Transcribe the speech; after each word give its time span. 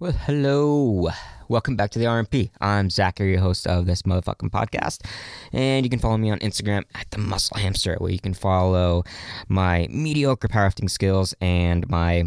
Well, 0.00 0.12
hello. 0.12 1.10
Welcome 1.50 1.76
back 1.76 1.90
to 1.90 1.98
the 1.98 2.06
RMP. 2.06 2.48
I'm 2.58 2.88
Zachary, 2.88 3.32
your 3.32 3.40
host 3.40 3.66
of 3.66 3.84
this 3.84 4.00
motherfucking 4.00 4.48
podcast. 4.48 5.04
And 5.52 5.84
you 5.84 5.90
can 5.90 5.98
follow 5.98 6.16
me 6.16 6.30
on 6.30 6.38
Instagram 6.38 6.84
at 6.94 7.10
the 7.10 7.18
Muscle 7.18 7.58
Hamster, 7.58 7.96
where 7.98 8.10
you 8.10 8.18
can 8.18 8.32
follow 8.32 9.04
my 9.50 9.88
mediocre 9.90 10.48
powerlifting 10.48 10.88
skills 10.88 11.34
and 11.42 11.86
my 11.90 12.24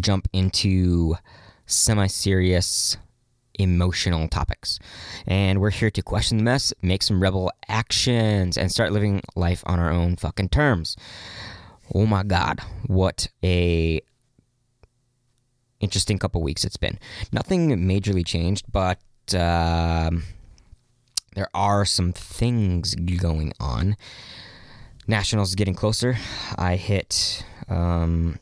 jump 0.00 0.26
into 0.32 1.14
semi 1.66 2.08
serious 2.08 2.96
emotional 3.56 4.26
topics. 4.26 4.80
And 5.28 5.60
we're 5.60 5.70
here 5.70 5.92
to 5.92 6.02
question 6.02 6.38
the 6.38 6.42
mess, 6.42 6.74
make 6.82 7.04
some 7.04 7.22
rebel 7.22 7.52
actions, 7.68 8.58
and 8.58 8.72
start 8.72 8.90
living 8.90 9.22
life 9.36 9.62
on 9.64 9.78
our 9.78 9.92
own 9.92 10.16
fucking 10.16 10.48
terms. 10.48 10.96
Oh 11.94 12.04
my 12.04 12.24
god, 12.24 12.58
what 12.88 13.28
a 13.44 14.00
interesting 15.84 16.18
couple 16.18 16.42
weeks 16.42 16.64
it's 16.64 16.76
been. 16.76 16.98
Nothing 17.30 17.70
majorly 17.86 18.26
changed, 18.26 18.64
but 18.72 18.98
uh, 19.34 20.10
there 21.34 21.48
are 21.54 21.84
some 21.84 22.12
things 22.12 22.94
going 22.94 23.52
on. 23.60 23.96
Nationals 25.06 25.50
is 25.50 25.54
getting 25.54 25.74
closer. 25.74 26.16
I 26.56 26.76
hit 26.76 27.44
um, 27.68 28.38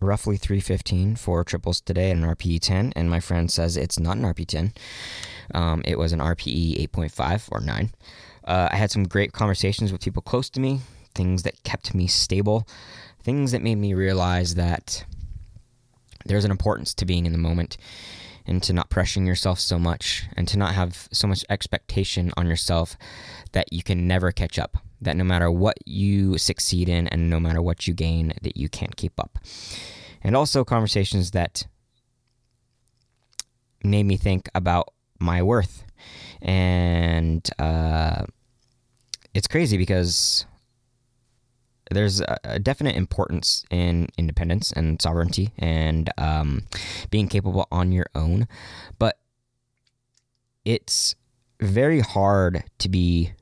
roughly 0.00 0.36
315 0.36 1.16
for 1.16 1.44
triples 1.44 1.80
today 1.80 2.10
at 2.10 2.16
an 2.16 2.22
RPE 2.22 2.60
10, 2.60 2.92
and 2.96 3.10
my 3.10 3.20
friend 3.20 3.50
says 3.50 3.76
it's 3.76 3.98
not 3.98 4.16
an 4.16 4.24
RPE 4.24 4.46
10. 4.46 4.72
Um, 5.54 5.82
it 5.84 5.98
was 5.98 6.12
an 6.12 6.20
RPE 6.20 6.88
8.5 6.88 7.48
or 7.52 7.60
9. 7.60 7.90
Uh, 8.44 8.68
I 8.70 8.76
had 8.76 8.90
some 8.90 9.04
great 9.04 9.32
conversations 9.32 9.92
with 9.92 10.00
people 10.02 10.22
close 10.22 10.48
to 10.50 10.60
me, 10.60 10.80
things 11.14 11.42
that 11.42 11.62
kept 11.64 11.94
me 11.94 12.06
stable, 12.06 12.66
things 13.22 13.52
that 13.52 13.62
made 13.62 13.76
me 13.76 13.92
realize 13.92 14.54
that 14.54 15.04
there's 16.28 16.44
an 16.44 16.50
importance 16.50 16.94
to 16.94 17.04
being 17.04 17.26
in 17.26 17.32
the 17.32 17.38
moment 17.38 17.76
and 18.46 18.62
to 18.62 18.72
not 18.72 18.90
pressuring 18.90 19.26
yourself 19.26 19.58
so 19.58 19.78
much 19.78 20.24
and 20.36 20.46
to 20.48 20.58
not 20.58 20.74
have 20.74 21.08
so 21.12 21.26
much 21.26 21.44
expectation 21.50 22.32
on 22.36 22.46
yourself 22.46 22.96
that 23.52 23.72
you 23.72 23.82
can 23.82 24.06
never 24.06 24.30
catch 24.30 24.58
up 24.58 24.78
that 25.00 25.16
no 25.16 25.24
matter 25.24 25.50
what 25.50 25.76
you 25.84 26.38
succeed 26.38 26.88
in 26.88 27.06
and 27.08 27.28
no 27.28 27.38
matter 27.40 27.60
what 27.60 27.86
you 27.86 27.94
gain 27.94 28.32
that 28.42 28.56
you 28.56 28.68
can't 28.68 28.96
keep 28.96 29.18
up. 29.18 29.38
And 30.22 30.34
also 30.34 30.64
conversations 30.64 31.32
that 31.32 31.66
made 33.84 34.04
me 34.04 34.16
think 34.16 34.48
about 34.54 34.92
my 35.18 35.42
worth. 35.42 35.84
And 36.40 37.48
uh, 37.58 38.24
it's 39.34 39.46
crazy 39.46 39.76
because 39.76 40.46
there's 41.90 42.20
a, 42.20 42.58
definite 42.58 42.96
importance 42.96 43.64
in 43.70 44.08
independence 44.18 44.72
and 44.72 45.00
sovereignty 45.00 45.50
and 45.58 46.10
um, 46.18 46.62
being 47.10 47.28
capable 47.28 47.66
on 47.70 47.92
your 47.92 48.06
own, 48.14 48.48
but 48.98 49.18
it's 50.64 51.14
very 51.60 52.00
hard 52.00 52.64
to 52.78 52.88
be 52.88 53.32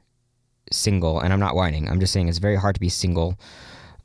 single. 0.70 1.20
And 1.20 1.32
I'm 1.32 1.40
not 1.40 1.54
whining. 1.54 1.88
I'm 1.88 2.00
just 2.00 2.12
saying 2.12 2.28
it's 2.28 2.38
very 2.38 2.56
hard 2.56 2.74
to 2.74 2.80
be 2.80 2.88
single 2.88 3.38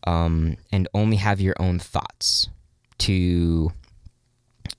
um, 0.06 0.56
and 0.72 0.88
only 0.94 1.18
have 1.18 1.42
your 1.42 1.56
own 1.60 1.80
thoughts 1.80 2.50
to 3.00 3.72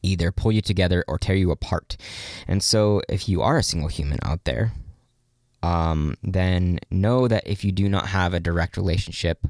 either 0.03 0.33
pull 0.33 0.53
you 0.53 0.63
together 0.63 1.05
or 1.07 1.19
tear 1.19 1.37
you 1.37 1.51
apart. 1.51 1.97
And 2.49 2.63
so, 2.63 3.03
if 3.09 3.29
you 3.29 3.43
are 3.43 3.59
a 3.59 3.63
single 3.63 3.89
human 3.89 4.19
out 4.23 4.45
there, 4.45 4.73
um, 5.63 6.17
then 6.23 6.79
know 6.91 7.29
that 7.29 7.47
if 7.47 7.65
you 7.65 7.73
do 7.73 7.89
not 7.89 8.07
have 8.07 8.35
a 8.35 8.41
direct 8.41 8.77
relationship, 8.77 9.47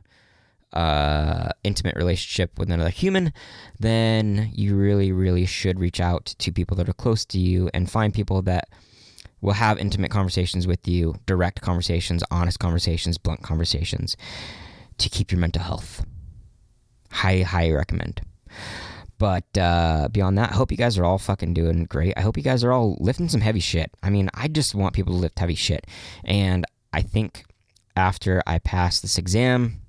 uh, 0.72 1.50
intimate 1.64 1.96
relationship 1.96 2.58
with 2.58 2.70
another 2.70 2.90
human, 2.90 3.32
then 3.78 4.50
you 4.52 4.76
really, 4.76 5.12
really 5.12 5.46
should 5.46 5.78
reach 5.78 6.00
out 6.00 6.26
to 6.38 6.52
people 6.52 6.76
that 6.76 6.88
are 6.88 6.94
close 6.94 7.24
to 7.26 7.38
you 7.38 7.70
and 7.74 7.90
find 7.90 8.14
people 8.14 8.42
that 8.42 8.68
will 9.40 9.54
have 9.54 9.78
intimate 9.78 10.10
conversations 10.10 10.66
with 10.66 10.86
you, 10.86 11.16
direct 11.26 11.60
conversations, 11.60 12.22
honest 12.30 12.58
conversations, 12.58 13.18
blunt 13.18 13.42
conversations 13.42 14.16
to 14.98 15.08
keep 15.08 15.32
your 15.32 15.40
mental 15.40 15.62
health. 15.62 16.04
Highly, 17.10 17.42
highly 17.42 17.72
recommend. 17.72 18.20
But 19.20 19.58
uh, 19.58 20.08
beyond 20.10 20.38
that, 20.38 20.52
I 20.52 20.54
hope 20.54 20.70
you 20.70 20.78
guys 20.78 20.96
are 20.96 21.04
all 21.04 21.18
fucking 21.18 21.52
doing 21.52 21.84
great. 21.84 22.14
I 22.16 22.22
hope 22.22 22.38
you 22.38 22.42
guys 22.42 22.64
are 22.64 22.72
all 22.72 22.96
lifting 23.00 23.28
some 23.28 23.42
heavy 23.42 23.60
shit. 23.60 23.90
I 24.02 24.08
mean, 24.08 24.30
I 24.32 24.48
just 24.48 24.74
want 24.74 24.94
people 24.94 25.12
to 25.12 25.18
lift 25.18 25.38
heavy 25.38 25.54
shit. 25.54 25.86
And 26.24 26.64
I 26.94 27.02
think 27.02 27.44
after 27.94 28.42
I 28.46 28.60
pass 28.60 28.98
this 28.98 29.18
exam 29.18 29.82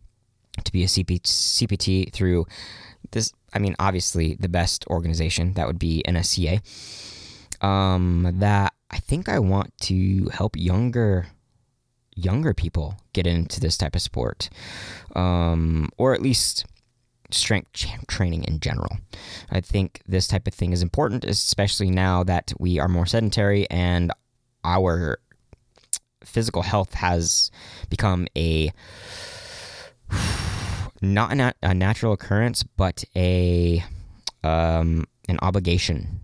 to 0.61 0.71
be 0.73 0.83
a 0.83 0.87
CP- 0.87 1.21
CPT 1.21 2.11
through 2.11 2.45
this, 3.11 3.31
I 3.53 3.59
mean, 3.59 3.73
obviously 3.79 4.35
the 4.35 4.49
best 4.49 4.85
organization, 4.87 5.53
that 5.53 5.65
would 5.65 5.79
be 5.79 6.03
NSCA, 6.05 6.59
um, 7.65 8.35
that 8.39 8.73
I 8.89 8.97
think 8.97 9.29
I 9.29 9.39
want 9.39 9.71
to 9.83 10.27
help 10.33 10.57
younger 10.57 11.27
younger 12.13 12.53
people 12.53 12.97
get 13.13 13.25
into 13.25 13.61
this 13.61 13.77
type 13.77 13.95
of 13.95 14.01
sport 14.01 14.49
um, 15.15 15.89
or 15.97 16.13
at 16.13 16.21
least 16.21 16.65
strength 17.33 17.85
training 18.07 18.43
in 18.43 18.59
general. 18.59 18.97
I 19.49 19.61
think 19.61 20.01
this 20.07 20.27
type 20.27 20.47
of 20.47 20.53
thing 20.53 20.71
is 20.71 20.81
important, 20.81 21.25
especially 21.25 21.89
now 21.89 22.23
that 22.23 22.53
we 22.59 22.79
are 22.79 22.87
more 22.87 23.05
sedentary 23.05 23.69
and 23.69 24.11
our 24.63 25.19
physical 26.23 26.61
health 26.61 26.93
has 26.95 27.51
become 27.89 28.27
a 28.37 28.71
not 31.01 31.37
a, 31.39 31.53
a 31.63 31.73
natural 31.73 32.13
occurrence, 32.13 32.63
but 32.63 33.03
a 33.15 33.83
um, 34.43 35.05
an 35.27 35.39
obligation. 35.41 36.19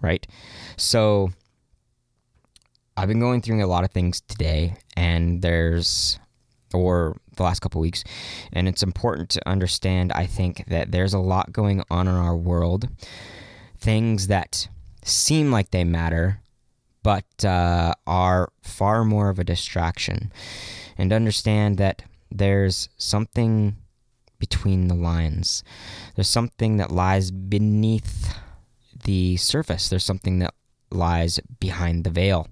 Right, 0.00 0.26
so 0.76 1.30
I've 2.96 3.08
been 3.08 3.20
going 3.20 3.40
through 3.40 3.64
a 3.64 3.66
lot 3.66 3.84
of 3.84 3.92
things 3.92 4.20
today, 4.22 4.74
and 4.96 5.40
there's 5.42 6.18
or 6.74 7.16
the 7.36 7.42
last 7.42 7.60
couple 7.60 7.80
weeks. 7.80 8.04
And 8.52 8.68
it's 8.68 8.82
important 8.82 9.30
to 9.30 9.48
understand, 9.48 10.12
I 10.12 10.26
think, 10.26 10.64
that 10.66 10.92
there's 10.92 11.14
a 11.14 11.18
lot 11.18 11.52
going 11.52 11.82
on 11.90 12.08
in 12.08 12.14
our 12.14 12.36
world. 12.36 12.88
Things 13.78 14.28
that 14.28 14.68
seem 15.04 15.50
like 15.50 15.70
they 15.70 15.84
matter, 15.84 16.40
but 17.02 17.44
uh, 17.44 17.94
are 18.06 18.52
far 18.62 19.04
more 19.04 19.28
of 19.28 19.38
a 19.38 19.44
distraction. 19.44 20.32
And 20.96 21.12
understand 21.12 21.78
that 21.78 22.02
there's 22.30 22.88
something 22.96 23.76
between 24.38 24.88
the 24.88 24.94
lines. 24.94 25.62
There's 26.14 26.28
something 26.28 26.76
that 26.78 26.90
lies 26.90 27.30
beneath 27.30 28.34
the 29.04 29.36
surface. 29.36 29.88
There's 29.88 30.04
something 30.04 30.40
that 30.40 30.54
lies 30.90 31.40
behind 31.60 32.04
the 32.04 32.10
veil. 32.10 32.48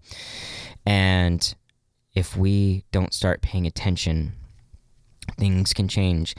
And 0.86 1.54
if 2.20 2.36
we 2.36 2.84
don't 2.92 3.14
start 3.14 3.40
paying 3.40 3.66
attention, 3.66 4.34
things 5.38 5.72
can 5.72 5.88
change 5.88 6.34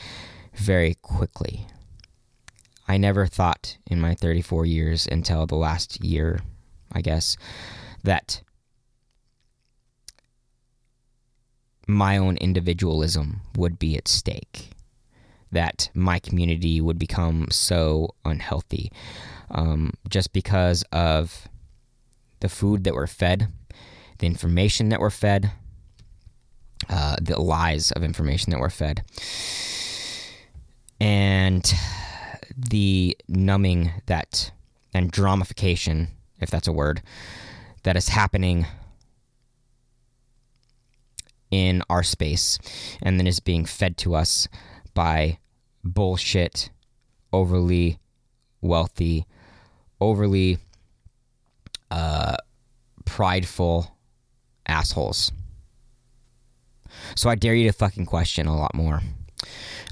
very 0.54 0.94
quickly. 1.02 1.66
I 2.88 2.98
never 2.98 3.26
thought 3.26 3.80
in 3.88 4.00
my 4.00 4.14
34 4.14 4.68
years 4.68 5.08
until 5.12 5.48
the 5.48 5.56
last 5.56 6.04
year, 6.04 6.42
I 6.92 7.02
guess, 7.02 7.36
that 8.04 8.44
my 11.88 12.16
own 12.16 12.38
individualism 12.38 13.42
would 13.56 13.80
be 13.80 13.98
at 13.98 14.08
stake, 14.08 14.70
that 15.52 15.90
my 15.96 16.20
community 16.20 16.80
would 16.80 17.00
become 17.00 17.48
so 17.50 18.14
unhealthy 18.24 18.92
um, 19.50 19.94
just 20.08 20.32
because 20.32 20.84
of 20.92 21.48
the 22.40 22.50
food 22.50 22.84
that 22.84 22.94
we're 22.94 23.08
fed, 23.08 23.48
the 24.20 24.28
information 24.28 24.90
that 24.90 25.00
we're 25.00 25.10
fed, 25.10 25.54
uh, 26.90 27.16
the 27.22 27.40
lies 27.40 27.92
of 27.92 28.04
information 28.04 28.52
that 28.52 28.60
we're 28.60 28.70
fed, 28.70 29.02
and 31.00 31.74
the 32.56 33.18
numbing 33.28 33.92
that 34.06 34.52
and 34.94 35.12
dramification, 35.12 36.08
if 36.40 36.50
that's 36.50 36.68
a 36.68 36.74
word, 36.74 37.02
that 37.84 37.96
is 37.96 38.10
happening 38.10 38.66
in 41.50 41.84
our 41.90 42.04
space 42.04 42.58
and 43.02 43.20
then 43.20 43.28
is 43.28 43.40
being 43.40 43.66
fed 43.66 43.98
to 43.98 44.16
us 44.16 44.48
by 44.94 45.38
bullshit, 45.84 46.70
overly 47.34 48.00
wealthy, 48.62 49.26
overly 50.00 50.58
uh, 51.90 52.38
prideful 53.06 53.96
assholes. 54.66 55.32
So 57.16 57.30
I 57.30 57.36
dare 57.36 57.56
you 57.56 57.68
to 57.68 57.74
fucking 57.74 58.06
question 58.06 58.48
a 58.48 58.58
lot 58.58 58.76
more. 58.76 59.02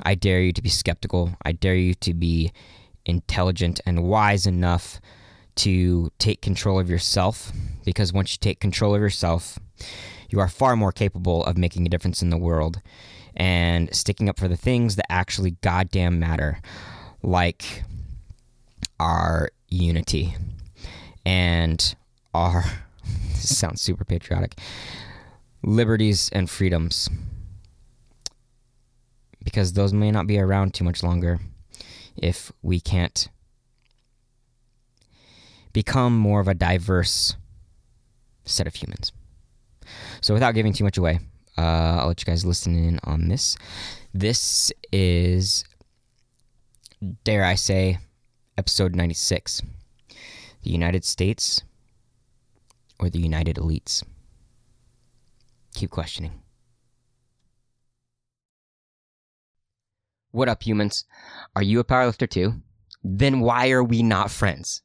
I 0.04 0.16
dare 0.16 0.42
you 0.42 0.54
to 0.54 0.62
be 0.62 0.70
skeptical. 0.70 1.36
I 1.44 1.52
dare 1.52 1.76
you 1.76 1.94
to 1.96 2.14
be 2.14 2.52
intelligent 3.06 3.80
and 3.86 4.04
wise 4.04 4.46
enough 4.46 5.00
to 5.56 6.12
take 6.20 6.42
control 6.42 6.80
of 6.80 6.90
yourself 6.90 7.52
because 7.84 8.14
once 8.14 8.34
you 8.34 8.38
take 8.40 8.60
control 8.60 8.96
of 8.96 9.02
yourself, 9.02 9.60
you 10.30 10.40
are 10.40 10.48
far 10.48 10.76
more 10.76 10.92
capable 10.92 11.44
of 11.46 11.58
making 11.58 11.86
a 11.86 11.90
difference 11.90 12.22
in 12.22 12.30
the 12.30 12.38
world 12.38 12.82
and 13.36 13.94
sticking 13.94 14.30
up 14.30 14.40
for 14.40 14.48
the 14.48 14.56
things 14.56 14.96
that 14.96 15.12
actually 15.12 15.52
goddamn 15.62 16.20
matter, 16.20 16.60
like 17.24 17.84
our 19.00 19.50
unity 19.68 20.36
and 21.26 21.96
our 22.34 22.64
sounds 23.34 23.82
super 23.82 24.06
patriotic 24.06 24.58
liberties 25.62 26.30
and 26.32 26.50
freedoms 26.50 27.10
because 29.44 29.74
those 29.74 29.94
may 29.94 30.12
not 30.12 30.28
be 30.28 30.40
around 30.40 30.74
too 30.74 30.84
much 30.84 31.04
longer 31.04 31.40
if 32.16 32.52
we 32.62 32.80
can't 32.80 33.30
become 35.74 36.18
more 36.18 36.40
of 36.40 36.48
a 36.48 36.54
diverse 36.54 37.36
set 38.46 38.68
of 38.68 38.76
humans. 38.76 39.12
So, 40.22 40.34
without 40.34 40.54
giving 40.54 40.74
too 40.74 40.84
much 40.84 40.98
away, 40.98 41.20
uh, 41.58 41.62
I'll 42.00 42.08
let 42.08 42.22
you 42.22 42.26
guys 42.26 42.46
listen 42.46 42.76
in 42.76 43.00
on 43.04 43.28
this. 43.28 43.58
This 44.14 44.72
is, 44.92 45.64
dare 47.24 47.44
I 47.44 47.56
say, 47.56 48.00
episode 48.58 48.96
96 48.96 49.62
The 50.64 50.70
United 50.70 51.06
States 51.06 51.64
or 53.00 53.10
the 53.10 53.20
United 53.20 53.56
Elites? 53.56 54.04
Keep 55.80 55.92
questioning. 55.92 56.42
What 60.32 60.50
up, 60.50 60.62
humans? 60.62 61.06
Are 61.56 61.64
you 61.64 61.80
a 61.80 61.86
powerlifter 61.86 62.30
too? 62.30 62.56
Then 63.02 63.40
why 63.40 63.70
are 63.70 63.82
we 63.82 64.04
not 64.04 64.30
friends? 64.30 64.82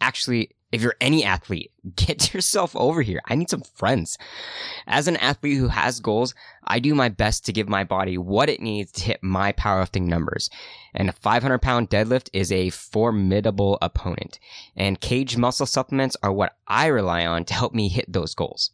Actually, 0.00 0.56
if 0.72 0.80
you're 0.80 0.96
any 1.02 1.22
athlete, 1.22 1.72
get 1.96 2.32
yourself 2.32 2.74
over 2.74 3.02
here. 3.02 3.20
I 3.26 3.34
need 3.34 3.50
some 3.50 3.60
friends. 3.60 4.16
As 4.86 5.06
an 5.06 5.18
athlete 5.18 5.58
who 5.58 5.68
has 5.68 6.00
goals, 6.00 6.34
I 6.64 6.78
do 6.78 6.94
my 6.94 7.10
best 7.10 7.44
to 7.44 7.52
give 7.52 7.68
my 7.68 7.84
body 7.84 8.16
what 8.16 8.48
it 8.48 8.62
needs 8.62 8.90
to 8.92 9.04
hit 9.04 9.22
my 9.22 9.52
powerlifting 9.52 10.06
numbers. 10.06 10.48
And 10.94 11.10
a 11.10 11.12
500 11.12 11.58
pound 11.58 11.90
deadlift 11.90 12.30
is 12.32 12.50
a 12.50 12.70
formidable 12.70 13.76
opponent. 13.82 14.38
And 14.74 14.98
cage 14.98 15.36
muscle 15.36 15.66
supplements 15.66 16.16
are 16.22 16.32
what 16.32 16.56
I 16.66 16.86
rely 16.86 17.26
on 17.26 17.44
to 17.44 17.52
help 17.52 17.74
me 17.74 17.90
hit 17.90 18.10
those 18.10 18.34
goals. 18.34 18.70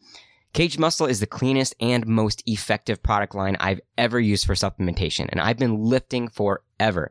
Cage 0.55 0.79
Muscle 0.79 1.06
is 1.06 1.19
the 1.19 1.27
cleanest 1.27 1.75
and 1.81 2.06
most 2.06 2.41
effective 2.47 3.03
product 3.03 3.35
line 3.35 3.56
I've 3.59 3.81
ever 3.99 4.21
used 4.21 4.47
for 4.47 4.55
supplementation, 4.55 5.29
and 5.31 5.41
I've 5.41 5.59
been 5.59 5.83
lifting 5.83 6.29
forever. 6.29 7.11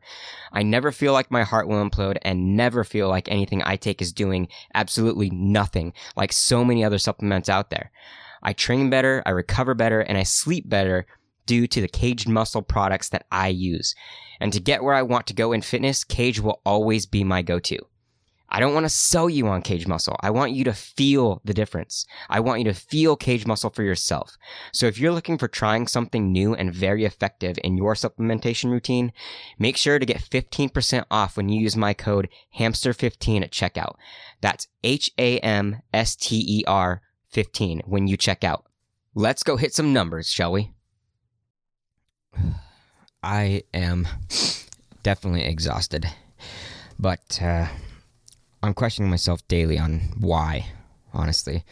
I 0.53 0.63
never 0.63 0.93
feel 0.93 1.11
like 1.11 1.29
my 1.29 1.43
heart 1.43 1.67
will 1.67 1.83
implode 1.83 2.17
and 2.21 2.55
never 2.55 2.85
feel 2.85 3.09
like 3.09 3.29
anything 3.29 3.61
I 3.61 3.75
take 3.75 4.01
is 4.01 4.13
doing 4.13 4.47
absolutely 4.73 5.29
nothing, 5.29 5.91
like 6.15 6.31
so 6.31 6.63
many 6.63 6.85
other 6.85 6.97
supplements 6.97 7.49
out 7.49 7.69
there. 7.69 7.91
I 8.41 8.53
train 8.53 8.89
better, 8.89 9.21
I 9.25 9.31
recover 9.31 9.73
better, 9.73 9.99
and 9.99 10.17
I 10.17 10.23
sleep 10.23 10.69
better 10.69 11.05
due 11.45 11.67
to 11.67 11.81
the 11.81 11.89
Caged 11.89 12.29
Muscle 12.29 12.61
products 12.61 13.09
that 13.09 13.25
I 13.29 13.49
use. 13.49 13.93
And 14.39 14.53
to 14.53 14.61
get 14.61 14.83
where 14.83 14.95
I 14.95 15.01
want 15.01 15.27
to 15.27 15.33
go 15.33 15.51
in 15.51 15.61
fitness, 15.61 16.05
Cage 16.05 16.39
will 16.39 16.61
always 16.65 17.05
be 17.05 17.25
my 17.25 17.41
go-to. 17.41 17.79
I 18.55 18.59
don't 18.59 18.75
want 18.75 18.85
to 18.85 18.89
sell 18.89 19.31
you 19.31 19.47
on 19.47 19.63
cage 19.63 19.87
muscle. 19.87 20.15
I 20.21 20.29
want 20.29 20.51
you 20.51 20.63
to 20.65 20.73
feel 20.73 21.41
the 21.43 21.55
difference. 21.55 22.05
I 22.29 22.39
want 22.39 22.59
you 22.59 22.65
to 22.65 22.73
feel 22.75 23.15
cage 23.15 23.47
muscle 23.47 23.71
for 23.71 23.81
yourself. 23.81 24.37
So 24.71 24.85
if 24.85 24.99
you're 24.99 25.11
looking 25.11 25.39
for 25.39 25.47
trying 25.47 25.87
something 25.87 26.31
new 26.31 26.53
and 26.53 26.71
very 26.71 27.03
effective 27.03 27.57
in 27.63 27.77
your 27.77 27.95
supplementation 27.95 28.69
routine, 28.69 29.11
make 29.57 29.75
sure 29.75 29.97
to 29.97 30.05
get 30.05 30.17
15% 30.17 31.05
off 31.09 31.35
when 31.35 31.49
you 31.49 31.59
use 31.59 31.75
my 31.75 31.95
code 31.95 32.29
HAMSTER15 32.59 33.41
at 33.41 33.51
checkout. 33.51 33.95
That's 34.41 34.67
H 34.83 35.09
A 35.17 35.39
M 35.39 35.81
S 35.91 36.15
T 36.15 36.45
E 36.47 36.63
R 36.67 37.01
15 37.31 37.81
when 37.87 38.07
you 38.07 38.17
check 38.17 38.43
out. 38.43 38.67
Let's 39.15 39.41
go 39.41 39.57
hit 39.57 39.73
some 39.73 39.93
numbers, 39.93 40.29
shall 40.29 40.51
we? 40.51 40.71
I 43.23 43.63
am 43.73 44.07
definitely 45.01 45.43
exhausted. 45.43 46.05
But, 46.99 47.41
uh, 47.41 47.67
I'm 48.63 48.73
questioning 48.73 49.11
myself 49.11 49.45
daily 49.49 49.77
on 49.77 50.13
why, 50.17 50.67
honestly. 51.13 51.65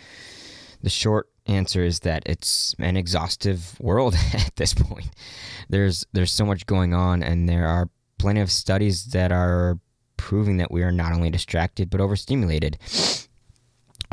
The 0.83 0.89
short 0.89 1.29
answer 1.47 1.83
is 1.83 2.01
that 2.01 2.23
it's 2.25 2.75
an 2.79 2.97
exhaustive 2.97 3.77
world 3.79 4.15
at 4.33 4.55
this 4.57 4.73
point. 4.73 5.09
There's 5.69 6.05
there's 6.11 6.33
so 6.33 6.45
much 6.45 6.65
going 6.65 6.93
on 6.93 7.23
and 7.23 7.47
there 7.47 7.65
are 7.65 7.89
plenty 8.17 8.41
of 8.41 8.51
studies 8.51 9.05
that 9.05 9.31
are 9.31 9.79
proving 10.17 10.57
that 10.57 10.69
we 10.69 10.83
are 10.83 10.91
not 10.91 11.13
only 11.13 11.29
distracted 11.29 11.89
but 11.89 12.01
overstimulated. 12.01 12.77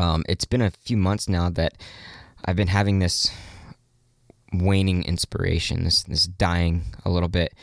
Um, 0.00 0.22
it's 0.28 0.44
been 0.44 0.62
a 0.62 0.70
few 0.70 0.96
months 0.96 1.28
now 1.28 1.50
that 1.50 1.72
I've 2.44 2.54
been 2.54 2.69
having 2.69 3.00
this 3.00 3.32
waning 4.52 5.02
inspiration, 5.04 5.84
this 5.84 6.02
this 6.02 6.26
dying 6.26 6.82
a 7.04 7.10
little 7.10 7.28
bit. 7.28 7.54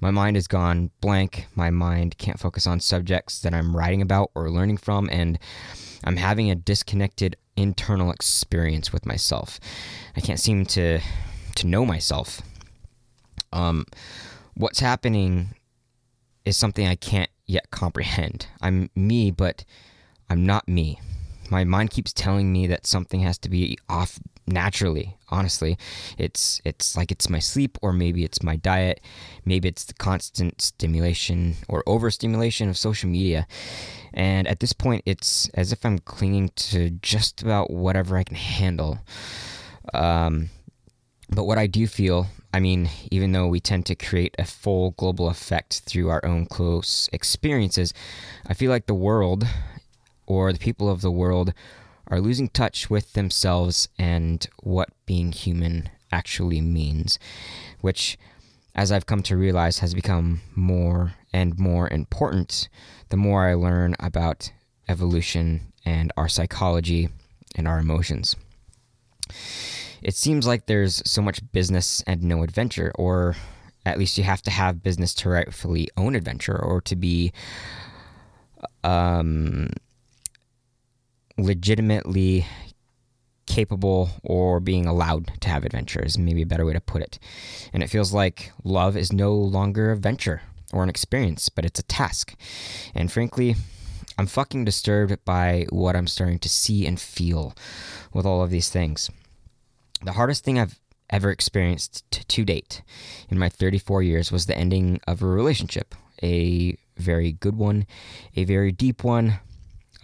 My 0.00 0.10
mind 0.10 0.36
has 0.36 0.46
gone 0.46 0.90
blank. 1.00 1.46
My 1.54 1.70
mind 1.70 2.18
can't 2.18 2.38
focus 2.38 2.66
on 2.66 2.80
subjects 2.80 3.40
that 3.40 3.54
I'm 3.54 3.76
writing 3.76 4.02
about 4.02 4.30
or 4.34 4.50
learning 4.50 4.78
from, 4.78 5.08
and 5.10 5.38
I'm 6.04 6.16
having 6.16 6.50
a 6.50 6.54
disconnected 6.54 7.36
internal 7.56 8.10
experience 8.10 8.92
with 8.92 9.06
myself. 9.06 9.60
I 10.16 10.20
can't 10.20 10.40
seem 10.40 10.66
to 10.66 11.00
to 11.56 11.66
know 11.66 11.86
myself. 11.86 12.42
Um, 13.52 13.86
what's 14.54 14.80
happening 14.80 15.54
is 16.44 16.56
something 16.56 16.86
I 16.86 16.96
can't 16.96 17.30
yet 17.46 17.70
comprehend. 17.70 18.46
I'm 18.60 18.90
me, 18.94 19.30
but 19.30 19.64
I'm 20.28 20.44
not 20.44 20.68
me. 20.68 21.00
My 21.50 21.64
mind 21.64 21.90
keeps 21.90 22.12
telling 22.12 22.52
me 22.52 22.66
that 22.66 22.86
something 22.86 23.20
has 23.20 23.38
to 23.38 23.50
be 23.50 23.78
off 23.88 24.18
naturally 24.46 25.16
honestly. 25.34 25.76
It's 26.16 26.60
it's 26.64 26.96
like 26.96 27.10
it's 27.10 27.28
my 27.28 27.40
sleep 27.40 27.76
or 27.82 27.92
maybe 27.92 28.24
it's 28.24 28.42
my 28.42 28.56
diet. 28.56 29.00
Maybe 29.44 29.68
it's 29.68 29.84
the 29.84 29.94
constant 29.94 30.62
stimulation 30.62 31.56
or 31.68 31.82
overstimulation 31.86 32.68
of 32.68 32.78
social 32.78 33.10
media. 33.10 33.46
And 34.14 34.46
at 34.46 34.60
this 34.60 34.72
point 34.72 35.02
it's 35.04 35.48
as 35.54 35.72
if 35.72 35.84
i'm 35.84 35.98
clinging 35.98 36.50
to 36.70 36.90
just 36.90 37.42
about 37.42 37.70
whatever 37.70 38.16
i 38.16 38.24
can 38.24 38.36
handle. 38.36 39.00
Um, 39.92 40.50
but 41.30 41.44
what 41.44 41.58
i 41.58 41.66
do 41.66 41.86
feel 41.86 42.26
i 42.52 42.60
mean 42.60 42.88
even 43.10 43.32
though 43.32 43.48
we 43.48 43.58
tend 43.58 43.86
to 43.86 43.94
create 43.94 44.34
a 44.38 44.44
full 44.44 44.90
global 44.92 45.28
effect 45.28 45.82
through 45.86 46.10
our 46.10 46.24
own 46.24 46.44
close 46.44 47.08
experiences 47.14 47.94
i 48.46 48.52
feel 48.52 48.70
like 48.70 48.86
the 48.86 48.94
world 48.94 49.46
or 50.26 50.52
the 50.52 50.58
people 50.58 50.90
of 50.90 51.00
the 51.00 51.10
world 51.10 51.54
are 52.08 52.20
losing 52.20 52.48
touch 52.48 52.90
with 52.90 53.12
themselves 53.14 53.88
and 53.98 54.46
what 54.62 54.90
being 55.06 55.32
human 55.32 55.90
actually 56.12 56.60
means, 56.60 57.18
which, 57.80 58.18
as 58.74 58.92
I've 58.92 59.06
come 59.06 59.22
to 59.24 59.36
realize, 59.36 59.78
has 59.80 59.94
become 59.94 60.42
more 60.54 61.14
and 61.32 61.58
more 61.58 61.88
important 61.88 62.68
the 63.08 63.16
more 63.16 63.48
I 63.48 63.54
learn 63.54 63.94
about 64.00 64.52
evolution 64.88 65.72
and 65.84 66.12
our 66.16 66.28
psychology 66.28 67.08
and 67.56 67.68
our 67.68 67.78
emotions. 67.78 68.36
It 70.02 70.14
seems 70.14 70.46
like 70.46 70.66
there's 70.66 71.02
so 71.06 71.22
much 71.22 71.40
business 71.52 72.02
and 72.06 72.22
no 72.22 72.42
adventure, 72.42 72.92
or 72.96 73.36
at 73.86 73.98
least 73.98 74.18
you 74.18 74.24
have 74.24 74.42
to 74.42 74.50
have 74.50 74.82
business 74.82 75.14
to 75.14 75.30
rightfully 75.30 75.88
own 75.96 76.14
adventure 76.14 76.56
or 76.56 76.80
to 76.82 76.96
be 76.96 77.32
um, 78.82 79.70
legitimately 81.36 82.46
capable 83.46 84.10
or 84.22 84.60
being 84.60 84.86
allowed 84.86 85.30
to 85.40 85.48
have 85.48 85.64
adventures, 85.64 86.18
maybe 86.18 86.42
a 86.42 86.46
better 86.46 86.64
way 86.64 86.72
to 86.72 86.80
put 86.80 87.02
it. 87.02 87.18
And 87.72 87.82
it 87.82 87.90
feels 87.90 88.12
like 88.12 88.52
love 88.62 88.96
is 88.96 89.12
no 89.12 89.34
longer 89.34 89.90
a 89.90 89.96
venture 89.96 90.42
or 90.72 90.82
an 90.82 90.88
experience, 90.88 91.48
but 91.48 91.64
it's 91.64 91.80
a 91.80 91.84
task. 91.84 92.34
And 92.94 93.12
frankly, 93.12 93.56
I'm 94.16 94.26
fucking 94.26 94.64
disturbed 94.64 95.24
by 95.24 95.66
what 95.70 95.96
I'm 95.96 96.06
starting 96.06 96.38
to 96.40 96.48
see 96.48 96.86
and 96.86 97.00
feel 97.00 97.54
with 98.12 98.26
all 98.26 98.42
of 98.42 98.50
these 98.50 98.70
things. 98.70 99.10
The 100.02 100.12
hardest 100.12 100.44
thing 100.44 100.58
I've 100.58 100.78
ever 101.10 101.30
experienced 101.30 102.04
to 102.10 102.44
date 102.44 102.82
in 103.28 103.38
my 103.38 103.48
34 103.48 104.02
years 104.02 104.32
was 104.32 104.46
the 104.46 104.56
ending 104.56 105.00
of 105.06 105.22
a 105.22 105.26
relationship, 105.26 105.94
a 106.22 106.76
very 106.96 107.32
good 107.32 107.56
one, 107.56 107.86
a 108.36 108.44
very 108.44 108.72
deep 108.72 109.04
one, 109.04 109.40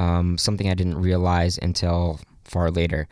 um, 0.00 0.38
something 0.38 0.68
I 0.68 0.74
didn't 0.74 1.00
realize 1.00 1.58
until 1.58 2.20
far 2.44 2.70
later. 2.70 3.06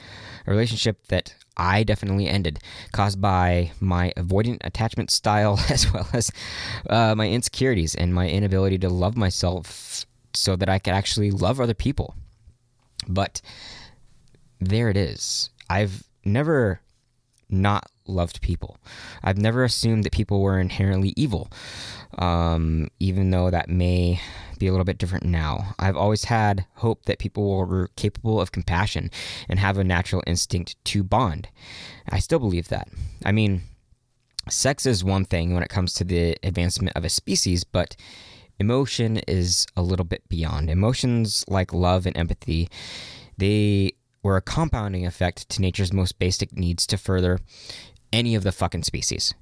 A 0.47 0.51
relationship 0.51 1.07
that 1.09 1.35
I 1.57 1.85
definitely 1.85 2.29
ended, 2.29 2.61
caused 2.93 3.21
by 3.21 3.73
my 3.79 4.13
avoidant 4.17 4.59
attachment 4.63 5.11
style 5.11 5.61
as 5.69 5.93
well 5.93 6.09
as 6.13 6.33
uh, 6.89 7.15
my 7.15 7.29
insecurities 7.29 7.95
and 7.95 8.15
my 8.15 8.29
inability 8.29 8.79
to 8.79 8.89
love 8.89 9.17
myself 9.17 10.07
so 10.35 10.57
that 10.57 10.69
I 10.69 10.79
could 10.79 10.95
actually 10.95 11.31
love 11.31 11.61
other 11.61 11.75
people. 11.75 12.15
But 13.07 13.43
there 14.61 14.89
it 14.89 14.97
is. 14.97 15.51
I've 15.69 16.05
never 16.25 16.81
not 17.51 17.91
loved 18.07 18.41
people. 18.41 18.79
I've 19.23 19.39
never 19.39 19.65
assumed 19.65 20.05
that 20.05 20.13
people 20.13 20.41
were 20.41 20.59
inherently 20.59 21.13
evil, 21.17 21.51
um, 22.19 22.89
even 22.99 23.31
though 23.31 23.51
that 23.51 23.69
may 23.69 24.21
be 24.59 24.67
a 24.67 24.71
little 24.71 24.85
bit 24.85 24.99
different 24.99 25.25
now. 25.25 25.75
I've 25.79 25.97
always 25.97 26.25
had 26.25 26.67
hope 26.75 27.05
that 27.05 27.19
people 27.19 27.49
were 27.49 27.91
capable 27.97 28.41
of 28.41 28.53
compassion 28.53 29.11
and 29.49 29.59
have 29.59 29.79
a 29.79 29.85
natural 29.85 30.23
instinct 30.27 30.83
to 30.87 31.03
bond. 31.03 31.49
I 32.09 32.19
still 32.19 32.39
believe 32.39 32.69
that. 32.69 32.89
I 33.25 33.33
mean, 33.33 33.63
sex 34.49 34.87
is 34.87 35.05
one 35.05 35.25
thing 35.25 35.55
when 35.55 35.63
it 35.63 35.69
comes 35.69 35.95
to 35.95 36.05
the 36.05 36.37
advancement 36.43 36.97
of 36.97 37.05
a 37.05 37.09
species, 37.09 37.65
but 37.65 37.97
emotion 38.59 39.19
is 39.29 39.67
a 39.77 39.83
little 39.83 40.05
bit 40.05 40.29
beyond. 40.29 40.71
Emotions 40.71 41.45
like 41.49 41.73
love 41.73 42.07
and 42.07 42.17
empathy, 42.17 42.69
they 43.37 43.93
were 44.23 44.37
a 44.37 44.43
compounding 44.43 45.07
effect 45.07 45.49
to 45.51 45.61
nature's 45.61 45.93
most 45.93 46.19
basic 46.19 46.57
needs 46.57 46.87
to 46.87 46.99
further 46.99 47.39
any 48.13 48.35
of 48.35 48.43
the 48.43 48.53
fucking 48.53 48.83
species. 48.83 49.35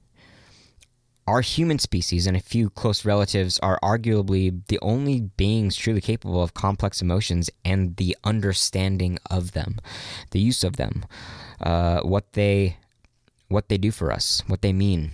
Our 1.26 1.40
human 1.40 1.80
species 1.80 2.28
and 2.28 2.36
a 2.36 2.40
few 2.40 2.70
close 2.70 3.04
relatives 3.04 3.58
are 3.58 3.80
arguably 3.82 4.60
the 4.68 4.78
only 4.80 5.20
beings 5.20 5.74
truly 5.74 6.00
capable 6.00 6.40
of 6.40 6.54
complex 6.54 7.02
emotions 7.02 7.50
and 7.64 7.96
the 7.96 8.16
understanding 8.22 9.18
of 9.28 9.50
them, 9.52 9.80
the 10.30 10.38
use 10.38 10.62
of 10.62 10.76
them, 10.76 11.04
uh, 11.60 12.00
what 12.02 12.34
they 12.34 12.76
what 13.48 13.68
they 13.68 13.78
do 13.78 13.90
for 13.90 14.12
us, 14.12 14.42
what 14.46 14.62
they 14.62 14.72
mean. 14.72 15.12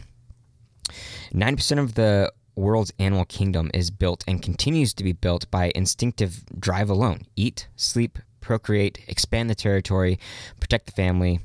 9% 1.33 1.79
of 1.79 1.95
the 1.95 2.33
world's 2.57 2.93
animal 2.99 3.25
kingdom 3.25 3.71
is 3.73 3.91
built 3.91 4.25
and 4.27 4.43
continues 4.43 4.93
to 4.95 5.05
be 5.05 5.13
built 5.13 5.51
by 5.51 5.73
instinctive 5.75 6.45
drive 6.59 6.91
alone 6.91 7.23
eat, 7.37 7.69
sleep, 7.77 8.19
procreate, 8.43 8.99
expand 9.09 9.49
the 9.49 9.55
territory, 9.55 10.19
protect 10.61 10.87
the 10.87 10.93
family, 10.93 11.41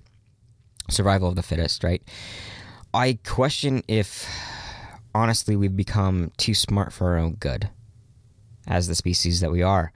survival 0.90 1.30
of 1.30 1.36
the 1.36 1.44
fittest, 1.44 1.84
right? 1.84 2.04
I 2.94 3.20
question 3.26 3.84
if, 3.88 4.28
honestly, 5.16 5.56
we've 5.56 5.76
become 5.76 6.32
too 6.38 6.54
smart 6.54 6.92
for 6.92 7.10
our 7.10 7.18
own 7.18 7.36
good 7.36 7.70
as 8.68 8.88
the 8.88 8.96
species 8.96 9.40
that 9.40 9.52
we 9.52 9.62
are. 9.62 9.92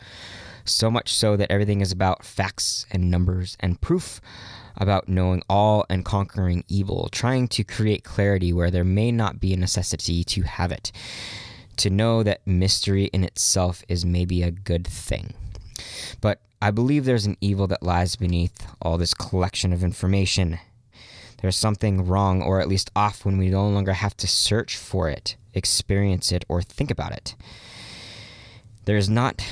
So 0.63 0.91
much 0.91 1.13
so 1.13 1.36
that 1.38 1.51
everything 1.51 1.81
is 1.81 1.91
about 1.91 2.24
facts 2.24 2.86
and 2.91 3.10
numbers 3.10 3.58
and 3.60 3.81
proof 3.81 4.22
about 4.77 5.10
knowing 5.10 5.41
all 5.50 5.86
and 5.89 6.05
conquering 6.05 6.63
evil, 6.67 7.10
trying 7.12 7.48
to 7.50 7.63
create 7.63 8.03
clarity 8.03 8.53
where 8.53 8.72
there 8.72 8.84
may 8.84 9.12
not 9.12 9.39
be 9.39 9.53
a 9.53 9.58
necessity 9.58 10.24
to 10.24 10.43
have 10.43 10.72
it, 10.72 10.91
to 11.77 11.89
know 11.89 12.24
that 12.24 12.46
mystery 12.46 13.05
in 13.05 13.24
itself 13.24 13.84
is 13.88 14.05
maybe 14.05 14.43
a 14.43 14.51
good 14.51 14.88
thing. 14.88 15.34
But 16.20 16.42
I 16.62 16.72
believe 16.72 17.06
there's 17.06 17.26
an 17.26 17.38
evil 17.42 17.68
that 17.68 17.84
lies 17.84 18.16
beneath 18.16 18.68
all 18.82 18.98
this 18.98 19.14
collection 19.14 19.74
of 19.74 19.84
information. 19.84 20.60
There's 21.42 21.56
something 21.56 22.06
wrong, 22.06 22.42
or 22.42 22.62
at 22.62 22.68
least 22.68 22.92
off, 22.96 23.26
when 23.26 23.38
we 23.38 23.50
no 23.50 23.68
longer 23.68 23.94
have 23.94 24.16
to 24.18 24.28
search 24.28 24.78
for 24.78 25.10
it, 25.10 25.36
experience 25.54 26.32
it, 26.32 26.46
or 26.48 26.62
think 26.62 26.92
about 26.92 27.14
it. 27.14 27.36
There's 28.86 29.10
not 29.10 29.44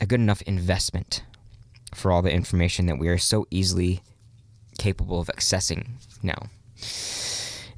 a 0.00 0.06
good 0.06 0.20
enough 0.20 0.42
investment 0.42 1.22
for 1.94 2.10
all 2.10 2.22
the 2.22 2.32
information 2.32 2.86
that 2.86 2.98
we 2.98 3.08
are 3.08 3.18
so 3.18 3.46
easily 3.50 4.02
capable 4.78 5.20
of 5.20 5.28
accessing 5.28 5.86
now. 6.22 6.48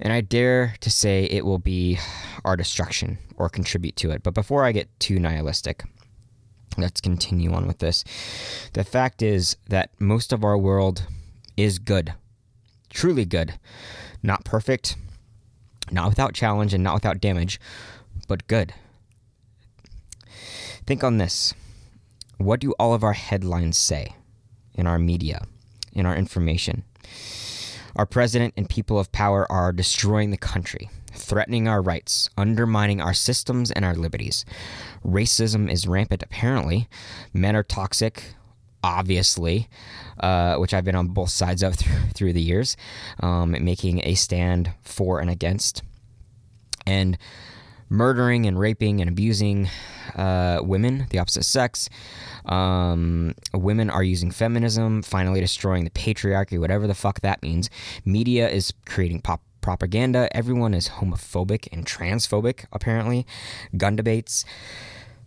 And 0.01 0.13
I 0.13 0.21
dare 0.21 0.75
to 0.81 0.91
say 0.91 1.25
it 1.25 1.45
will 1.45 1.59
be 1.59 1.99
our 2.45 2.57
destruction 2.57 3.19
or 3.37 3.49
contribute 3.49 3.97
to 3.97 4.11
it. 4.11 4.23
But 4.23 4.35
before 4.35 4.65
I 4.65 4.73
get 4.73 4.89
too 4.99 5.19
nihilistic, 5.19 5.85
let's 6.81 7.01
continue 7.01 7.53
on 7.53 7.67
with 7.67 7.79
this. 7.79 8.05
The 8.73 8.85
fact 8.85 9.23
is 9.23 9.57
that 9.69 9.91
most 9.99 10.33
of 10.33 10.45
our 10.45 10.57
world 10.57 11.07
is 11.57 11.79
good, 11.79 12.15
truly 12.91 13.25
good. 13.25 13.59
Not 14.23 14.45
perfect, 14.45 14.97
not 15.91 16.09
without 16.09 16.35
challenge, 16.35 16.75
and 16.75 16.83
not 16.83 16.95
without 16.95 17.21
damage, 17.21 17.61
but 18.27 18.47
good. 18.47 18.75
Think 20.87 21.05
on 21.05 21.19
this 21.19 21.55
what 22.39 22.61
do 22.61 22.73
all 22.79 22.95
of 22.95 23.03
our 23.03 23.13
headlines 23.13 23.77
say 23.77 24.15
in 24.75 24.87
our 24.87 24.99
media, 24.99 25.45
in 25.93 26.07
our 26.07 26.15
information? 26.17 26.85
Our 27.97 28.07
president 28.07 28.55
and 28.57 28.69
people 28.69 28.99
of 28.99 29.11
power 29.11 29.51
are 29.51 29.73
destroying 29.73 30.31
the 30.31 30.37
country, 30.37 30.89
threatening 31.29 31.69
our 31.69 31.83
rights, 31.83 32.31
undermining 32.37 33.01
our 33.01 33.15
systems 33.15 33.71
and 33.71 33.85
our 33.85 33.95
liberties. 33.95 34.45
Racism 35.05 35.71
is 35.71 35.87
rampant, 35.87 36.23
apparently. 36.23 36.89
Men 37.33 37.55
are 37.55 37.63
toxic, 37.63 38.35
obviously, 38.83 39.69
uh, 40.21 40.57
which 40.57 40.73
I've 40.73 40.85
been 40.85 40.95
on 40.95 41.09
both 41.09 41.31
sides 41.31 41.63
of 41.63 41.75
through, 41.77 42.09
through 42.15 42.33
the 42.33 42.43
years, 42.43 42.77
um, 43.21 43.53
making 43.53 44.01
a 44.05 44.15
stand 44.15 44.73
for 44.83 45.21
and 45.21 45.31
against. 45.31 45.83
And 46.87 47.19
murdering 47.91 48.47
and 48.47 48.59
raping 48.59 49.01
and 49.01 49.09
abusing 49.09 49.69
uh, 50.15 50.61
women, 50.63 51.07
the 51.11 51.19
opposite 51.19 51.45
sex. 51.45 51.89
Um, 52.47 53.35
women 53.55 53.91
are 53.91 54.03
using 54.03 54.31
feminism, 54.31 55.03
finally 55.03 55.41
destroying 55.41 55.85
the 55.85 55.91
patriarchy, 55.91 56.59
whatever 56.59 56.87
the 56.87 56.95
fuck 56.95 57.21
that 57.21 57.43
means. 57.43 57.71
Media 58.05 58.49
is 58.49 58.73
creating 58.87 59.21
pop 59.21 59.43
propaganda. 59.69 60.35
Everyone 60.35 60.73
is 60.73 60.89
homophobic 60.89 61.69
and 61.71 61.85
transphobic, 61.85 62.65
apparently. 62.73 63.27
Gun 63.77 63.97
debates. 63.97 64.47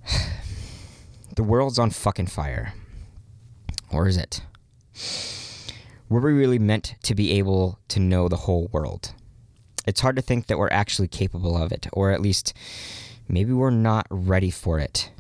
the 1.36 1.44
world's 1.44 1.78
on 1.78 1.92
fucking 1.92 2.26
fire. 2.26 2.74
Or 3.92 4.08
is 4.08 4.18
it? 4.18 4.42
Were 6.10 6.22
we 6.22 6.34
really 6.34 6.58
meant 6.58 6.96
to 7.04 7.14
be 7.14 7.34
able 7.34 7.78
to 7.90 8.00
know 8.00 8.28
the 8.28 8.48
whole 8.48 8.68
world? 8.72 9.14
It's 9.86 10.02
hard 10.02 10.16
to 10.16 10.24
think 10.24 10.48
that 10.48 10.58
we're 10.58 10.70
actually 10.72 11.08
capable 11.08 11.56
of 11.56 11.72
it, 11.72 11.86
or 11.94 12.10
at 12.10 12.20
least 12.20 12.56
maybe 13.28 13.54
we're 13.54 13.70
not 13.70 14.08
ready 14.10 14.50
for 14.50 14.80
it. 14.80 15.12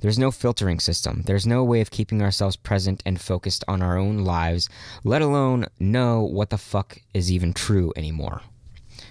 There's 0.00 0.18
no 0.18 0.30
filtering 0.30 0.78
system. 0.78 1.22
There's 1.26 1.46
no 1.46 1.64
way 1.64 1.80
of 1.80 1.90
keeping 1.90 2.22
ourselves 2.22 2.56
present 2.56 3.02
and 3.04 3.20
focused 3.20 3.64
on 3.66 3.82
our 3.82 3.98
own 3.98 4.18
lives, 4.18 4.68
let 5.04 5.22
alone 5.22 5.66
know 5.80 6.22
what 6.22 6.50
the 6.50 6.58
fuck 6.58 6.98
is 7.12 7.32
even 7.32 7.52
true 7.52 7.92
anymore. 7.96 8.42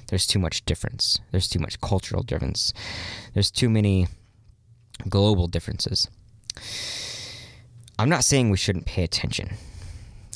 There's 0.07 0.27
too 0.27 0.39
much 0.39 0.63
difference. 0.65 1.19
There's 1.31 1.49
too 1.49 1.59
much 1.59 1.81
cultural 1.81 2.23
difference. 2.23 2.73
There's 3.33 3.51
too 3.51 3.69
many 3.69 4.07
global 5.09 5.47
differences. 5.47 6.09
I'm 7.99 8.09
not 8.09 8.23
saying 8.23 8.49
we 8.49 8.57
shouldn't 8.57 8.85
pay 8.85 9.03
attention. 9.03 9.55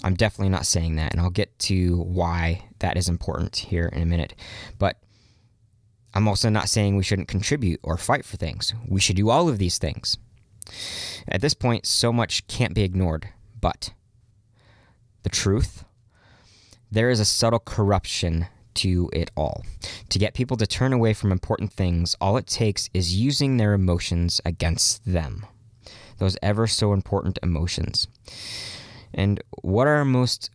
I'm 0.04 0.16
definitely 0.16 0.50
not 0.50 0.66
saying 0.66 0.96
that, 0.96 1.14
and 1.14 1.22
I'll 1.22 1.30
get 1.30 1.58
to 1.60 1.98
why 2.02 2.66
that 2.80 2.98
is 2.98 3.08
important 3.08 3.56
here 3.56 3.88
in 3.88 4.02
a 4.02 4.06
minute. 4.06 4.34
But 4.80 4.98
I'm 6.14 6.28
also 6.28 6.50
not 6.50 6.70
saying 6.70 6.96
we 6.96 7.04
shouldn't 7.04 7.28
contribute 7.28 7.80
or 7.84 7.98
fight 7.98 8.26
for 8.26 8.36
things. 8.36 8.74
We 8.88 9.00
should 9.00 9.16
do 9.16 9.30
all 9.30 9.48
of 9.48 9.60
these 9.60 9.78
things. 9.78 10.18
At 11.28 11.42
this 11.42 11.54
point, 11.54 11.86
so 11.86 12.12
much 12.12 12.48
can't 12.48 12.74
be 12.74 12.84
ignored, 12.84 13.30
but 13.60 13.94
the 15.24 15.30
truth 15.30 15.84
there 16.92 17.10
is 17.10 17.22
a 17.22 17.26
subtle 17.26 17.60
corruption 17.60 18.48
to 18.74 19.10
it 19.14 19.32
all. 19.36 19.64
To 20.10 20.20
get 20.20 20.34
people 20.34 20.58
to 20.58 20.68
turn 20.68 20.92
away 20.92 21.14
from 21.14 21.32
important 21.32 21.72
things, 21.72 22.16
all 22.20 22.36
it 22.38 22.48
takes 22.48 22.90
is 22.94 23.16
using 23.16 23.58
their 23.58 23.74
emotions 23.74 24.42
against 24.46 25.06
them. 25.06 25.46
Those 26.18 26.38
ever 26.44 26.68
so 26.68 26.92
important 26.92 27.40
emotions. 27.42 28.08
And 29.14 29.42
what 29.62 29.88
are 29.88 29.96
our 29.96 30.06
most 30.06 30.52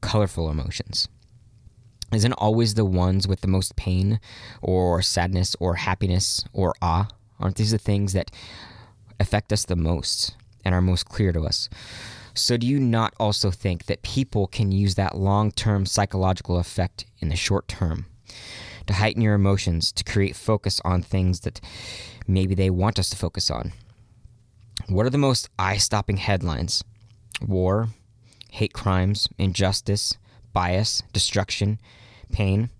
colorful 0.00 0.50
emotions? 0.50 1.08
Isn't 2.12 2.32
always 2.32 2.74
the 2.74 2.84
ones 2.84 3.28
with 3.28 3.42
the 3.42 3.48
most 3.48 3.76
pain 3.76 4.18
or 4.62 5.02
sadness 5.02 5.54
or 5.60 5.74
happiness 5.74 6.44
or 6.52 6.74
awe? 6.82 7.08
Aren't 7.38 7.56
these 7.56 7.70
the 7.70 7.78
things 7.78 8.14
that 8.14 8.30
affect 9.20 9.52
us 9.52 9.64
the 9.64 9.76
most 9.76 10.34
and 10.64 10.74
are 10.74 10.80
most 10.80 11.08
clear 11.08 11.32
to 11.32 11.42
us? 11.42 11.68
So, 12.34 12.56
do 12.56 12.66
you 12.66 12.78
not 12.78 13.14
also 13.18 13.50
think 13.50 13.86
that 13.86 14.02
people 14.02 14.46
can 14.46 14.70
use 14.70 14.94
that 14.94 15.16
long 15.16 15.50
term 15.50 15.86
psychological 15.86 16.58
effect 16.58 17.04
in 17.18 17.30
the 17.30 17.36
short 17.36 17.66
term 17.66 18.06
to 18.86 18.94
heighten 18.94 19.22
your 19.22 19.34
emotions, 19.34 19.90
to 19.92 20.04
create 20.04 20.36
focus 20.36 20.80
on 20.84 21.02
things 21.02 21.40
that 21.40 21.60
maybe 22.26 22.54
they 22.54 22.70
want 22.70 22.98
us 22.98 23.10
to 23.10 23.16
focus 23.16 23.50
on? 23.50 23.72
What 24.86 25.04
are 25.04 25.10
the 25.10 25.18
most 25.18 25.48
eye 25.58 25.78
stopping 25.78 26.18
headlines 26.18 26.84
war, 27.40 27.88
hate 28.50 28.72
crimes, 28.72 29.28
injustice, 29.38 30.16
bias, 30.52 31.02
destruction, 31.12 31.80
pain, 32.32 32.70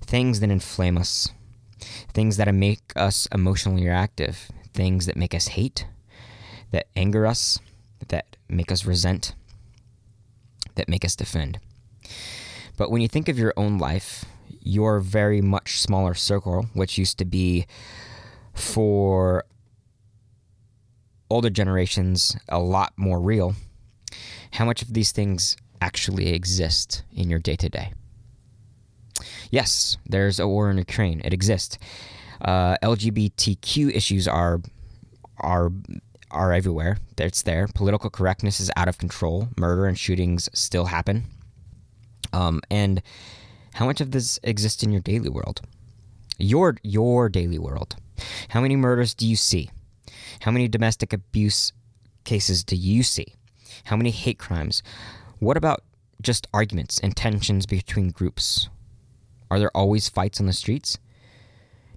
things 0.00 0.40
that 0.40 0.50
inflame 0.50 0.98
us, 0.98 1.28
things 2.12 2.36
that 2.36 2.52
make 2.54 2.80
us 2.96 3.26
emotionally 3.32 3.84
reactive, 3.84 4.50
things 4.72 5.06
that 5.06 5.16
make 5.16 5.34
us 5.34 5.48
hate, 5.48 5.86
that 6.70 6.86
anger 6.96 7.26
us, 7.26 7.58
that 8.08 8.36
make 8.48 8.72
us 8.72 8.84
resent, 8.84 9.34
that 10.74 10.88
make 10.88 11.04
us 11.04 11.16
defend. 11.16 11.58
But 12.76 12.90
when 12.90 13.02
you 13.02 13.08
think 13.08 13.28
of 13.28 13.38
your 13.38 13.52
own 13.56 13.78
life, 13.78 14.24
your 14.62 15.00
very 15.00 15.40
much 15.40 15.80
smaller 15.80 16.14
circle, 16.14 16.66
which 16.72 16.98
used 16.98 17.18
to 17.18 17.24
be 17.24 17.66
for 18.54 19.44
older 21.30 21.50
generations 21.50 22.36
a 22.48 22.58
lot 22.58 22.92
more 22.96 23.20
real, 23.20 23.54
how 24.52 24.64
much 24.64 24.82
of 24.82 24.92
these 24.94 25.12
things 25.12 25.56
actually 25.80 26.32
exist 26.32 27.02
in 27.14 27.28
your 27.30 27.38
day 27.38 27.56
to 27.56 27.68
day? 27.68 27.92
Yes, 29.50 29.98
there's 30.06 30.38
a 30.40 30.48
war 30.48 30.70
in 30.70 30.78
Ukraine. 30.78 31.20
It 31.24 31.32
exists. 31.32 31.78
Uh, 32.42 32.76
LGBTQ 32.82 33.94
issues 33.94 34.26
are 34.26 34.60
are 35.38 35.70
are 36.30 36.52
everywhere. 36.52 36.98
It's 37.18 37.42
there. 37.42 37.68
Political 37.68 38.10
correctness 38.10 38.58
is 38.58 38.70
out 38.76 38.88
of 38.88 38.98
control. 38.98 39.48
Murder 39.56 39.86
and 39.86 39.98
shootings 39.98 40.48
still 40.52 40.86
happen. 40.86 41.24
Um, 42.32 42.60
and 42.70 43.02
how 43.74 43.86
much 43.86 44.00
of 44.00 44.10
this 44.10 44.40
exists 44.42 44.82
in 44.82 44.90
your 44.90 45.00
daily 45.00 45.28
world? 45.28 45.60
Your 46.38 46.76
your 46.82 47.28
daily 47.28 47.58
world. 47.58 47.96
How 48.48 48.60
many 48.60 48.76
murders 48.76 49.14
do 49.14 49.26
you 49.26 49.36
see? 49.36 49.70
How 50.40 50.50
many 50.50 50.68
domestic 50.68 51.12
abuse 51.12 51.72
cases 52.24 52.64
do 52.64 52.76
you 52.76 53.02
see? 53.02 53.34
How 53.84 53.96
many 53.96 54.10
hate 54.10 54.38
crimes? 54.38 54.82
What 55.38 55.56
about 55.56 55.84
just 56.20 56.46
arguments 56.52 56.98
and 57.00 57.16
tensions 57.16 57.66
between 57.66 58.10
groups? 58.10 58.68
Are 59.50 59.58
there 59.58 59.76
always 59.76 60.08
fights 60.08 60.40
on 60.40 60.46
the 60.46 60.52
streets? 60.52 60.98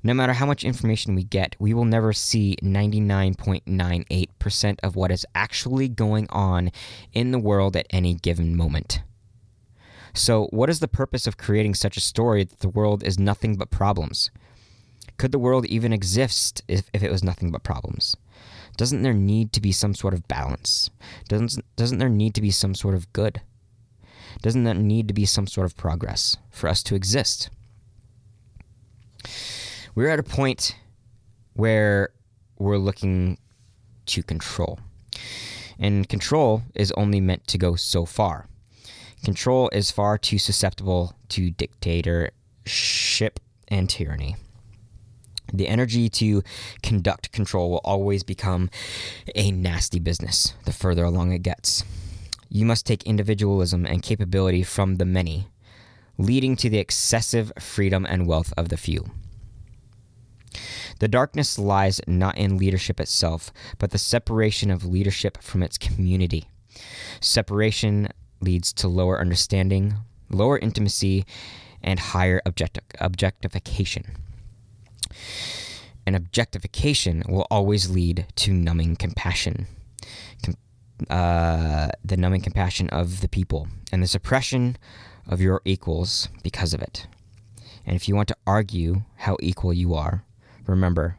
No 0.05 0.13
matter 0.13 0.31
how 0.33 0.45
much 0.45 0.63
information 0.63 1.15
we 1.15 1.23
get, 1.23 1.55
we 1.57 1.73
will 1.73 1.83
never 1.83 2.13
see 2.13 2.57
99.98% 2.61 4.79
of 4.83 4.95
what 4.95 5.09
is 5.09 5.25
actually 5.33 5.87
going 5.87 6.27
on 6.29 6.71
in 7.11 7.31
the 7.31 7.39
world 7.39 7.75
at 7.75 7.87
any 7.89 8.13
given 8.13 8.55
moment. 8.55 9.01
So, 10.13 10.45
what 10.51 10.69
is 10.69 10.79
the 10.79 10.87
purpose 10.87 11.25
of 11.25 11.37
creating 11.37 11.73
such 11.73 11.97
a 11.97 12.01
story 12.01 12.43
that 12.43 12.59
the 12.59 12.69
world 12.69 13.01
is 13.01 13.17
nothing 13.17 13.55
but 13.55 13.71
problems? 13.71 14.29
Could 15.17 15.31
the 15.31 15.39
world 15.39 15.65
even 15.65 15.91
exist 15.91 16.61
if, 16.67 16.87
if 16.93 17.01
it 17.01 17.09
was 17.09 17.23
nothing 17.23 17.49
but 17.49 17.63
problems? 17.63 18.15
Doesn't 18.77 19.01
there 19.01 19.11
need 19.11 19.51
to 19.53 19.61
be 19.61 19.71
some 19.71 19.95
sort 19.95 20.13
of 20.13 20.27
balance? 20.27 20.91
Doesn't, 21.29 21.65
doesn't 21.77 21.97
there 21.97 22.09
need 22.09 22.35
to 22.35 22.43
be 22.43 22.51
some 22.51 22.75
sort 22.75 22.93
of 22.93 23.11
good? 23.11 23.41
Doesn't 24.43 24.65
there 24.65 24.75
need 24.75 25.07
to 25.07 25.15
be 25.15 25.25
some 25.25 25.47
sort 25.47 25.65
of 25.65 25.75
progress 25.75 26.37
for 26.51 26.67
us 26.67 26.83
to 26.83 26.93
exist? 26.93 27.49
We're 29.95 30.09
at 30.09 30.19
a 30.19 30.23
point 30.23 30.75
where 31.53 32.09
we're 32.59 32.77
looking 32.77 33.37
to 34.05 34.21
control. 34.21 34.79
And 35.79 36.07
control 36.07 36.63
is 36.75 36.91
only 36.91 37.21
meant 37.21 37.47
to 37.47 37.57
go 37.57 37.75
so 37.75 38.05
far. 38.05 38.47
Control 39.23 39.69
is 39.69 39.91
far 39.91 40.17
too 40.17 40.37
susceptible 40.37 41.13
to 41.29 41.49
dictatorship 41.49 43.39
and 43.69 43.89
tyranny. 43.89 44.35
The 45.53 45.67
energy 45.67 46.09
to 46.09 46.43
conduct 46.83 47.31
control 47.31 47.71
will 47.71 47.81
always 47.83 48.23
become 48.23 48.69
a 49.33 49.51
nasty 49.51 49.99
business 49.99 50.53
the 50.65 50.73
further 50.73 51.03
along 51.03 51.31
it 51.31 51.43
gets. 51.43 51.83
You 52.49 52.65
must 52.65 52.85
take 52.85 53.03
individualism 53.03 53.85
and 53.85 54.03
capability 54.03 54.63
from 54.63 54.95
the 54.95 55.05
many, 55.05 55.47
leading 56.17 56.55
to 56.57 56.69
the 56.69 56.79
excessive 56.79 57.51
freedom 57.59 58.05
and 58.05 58.27
wealth 58.27 58.53
of 58.57 58.69
the 58.69 58.77
few. 58.77 59.05
The 60.99 61.07
darkness 61.07 61.59
lies 61.59 62.01
not 62.07 62.37
in 62.37 62.57
leadership 62.57 62.99
itself, 62.99 63.51
but 63.77 63.91
the 63.91 63.97
separation 63.97 64.71
of 64.71 64.85
leadership 64.85 65.41
from 65.41 65.63
its 65.63 65.77
community. 65.77 66.49
Separation 67.19 68.09
leads 68.41 68.73
to 68.73 68.87
lower 68.87 69.19
understanding, 69.19 69.95
lower 70.29 70.57
intimacy, 70.57 71.25
and 71.81 71.99
higher 71.99 72.41
objecti- 72.45 72.81
objectification. 72.99 74.17
And 76.05 76.15
objectification 76.15 77.23
will 77.27 77.47
always 77.49 77.89
lead 77.89 78.27
to 78.35 78.53
numbing 78.53 78.95
compassion. 78.95 79.67
Com- 80.43 80.55
uh, 81.09 81.89
the 82.03 82.17
numbing 82.17 82.41
compassion 82.41 82.89
of 82.89 83.21
the 83.21 83.27
people 83.27 83.67
and 83.91 84.01
the 84.01 84.07
suppression 84.07 84.77
of 85.27 85.41
your 85.41 85.61
equals 85.65 86.29
because 86.43 86.73
of 86.73 86.81
it. 86.81 87.07
And 87.85 87.95
if 87.95 88.07
you 88.07 88.15
want 88.15 88.27
to 88.29 88.37
argue 88.47 89.03
how 89.17 89.37
equal 89.41 89.73
you 89.73 89.93
are, 89.93 90.24
remember 90.67 91.17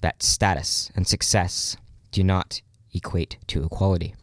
that 0.00 0.22
status 0.22 0.90
and 0.94 1.06
success 1.06 1.76
do 2.10 2.22
not 2.22 2.60
equate 2.92 3.38
to 3.48 3.64
equality. 3.64 4.14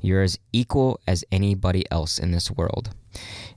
You're 0.00 0.22
as 0.22 0.38
equal 0.52 1.00
as 1.06 1.24
anybody 1.30 1.84
else 1.90 2.18
in 2.18 2.30
this 2.30 2.50
world, 2.50 2.90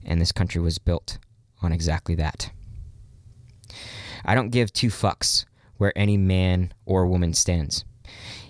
and 0.04 0.20
this 0.20 0.32
country 0.32 0.60
was 0.60 0.78
built 0.78 1.18
on 1.62 1.72
exactly 1.72 2.14
that. 2.16 2.50
I 4.24 4.34
don't 4.34 4.50
give 4.50 4.72
two 4.72 4.88
fucks 4.88 5.44
where 5.76 5.96
any 5.96 6.16
man 6.16 6.72
or 6.84 7.06
woman 7.06 7.34
stands. 7.34 7.84